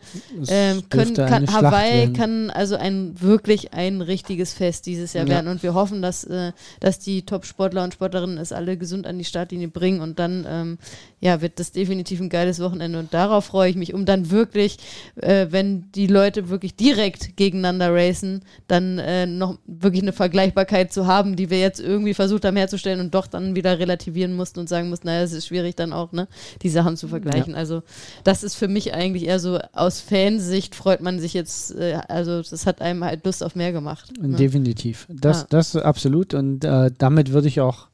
[0.47, 5.35] äh, können, kann, Hawaii kann also ein wirklich ein richtiges Fest dieses Jahr ja.
[5.35, 9.17] werden und wir hoffen, dass, äh, dass die Top-Sportler und Sportlerinnen es alle gesund an
[9.17, 10.77] die Startlinie bringen und dann ähm,
[11.22, 14.78] ja, wird das definitiv ein geiles Wochenende und darauf freue ich mich, um dann wirklich,
[15.15, 21.07] äh, wenn die Leute wirklich direkt gegeneinander racen, dann äh, noch wirklich eine Vergleichbarkeit zu
[21.07, 24.70] haben, die wir jetzt irgendwie versucht haben herzustellen und doch dann wieder relativieren mussten und
[24.70, 26.28] sagen mussten, naja, es ist schwierig dann auch, ne,
[26.61, 27.53] die Sachen zu vergleichen.
[27.53, 27.59] Ja.
[27.59, 27.84] Also
[28.24, 32.41] das ist für mich eigentlich eher so aus Fansicht freut man sich jetzt, äh, also
[32.41, 34.11] das hat einem halt Lust auf mehr gemacht.
[34.22, 34.38] Ne?
[34.38, 35.05] Definitiv.
[35.09, 35.47] Das, ja.
[35.49, 37.89] das absolut und äh, damit würde ich auch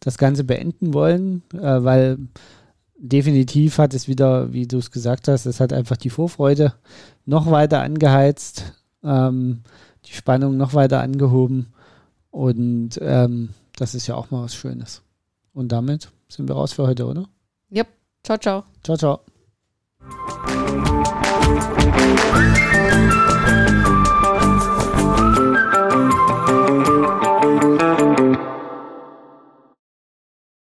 [0.00, 2.18] das Ganze beenden wollen, äh, weil
[2.98, 6.74] definitiv hat es wieder, wie du es gesagt hast, es hat einfach die Vorfreude
[7.24, 9.62] noch weiter angeheizt, ähm,
[10.04, 11.72] die Spannung noch weiter angehoben.
[12.30, 15.02] Und ähm, das ist ja auch mal was Schönes.
[15.52, 17.28] Und damit sind wir raus für heute, oder?
[17.72, 17.88] Yep.
[18.22, 18.64] Ciao, ciao.
[18.82, 19.20] Ciao, ciao.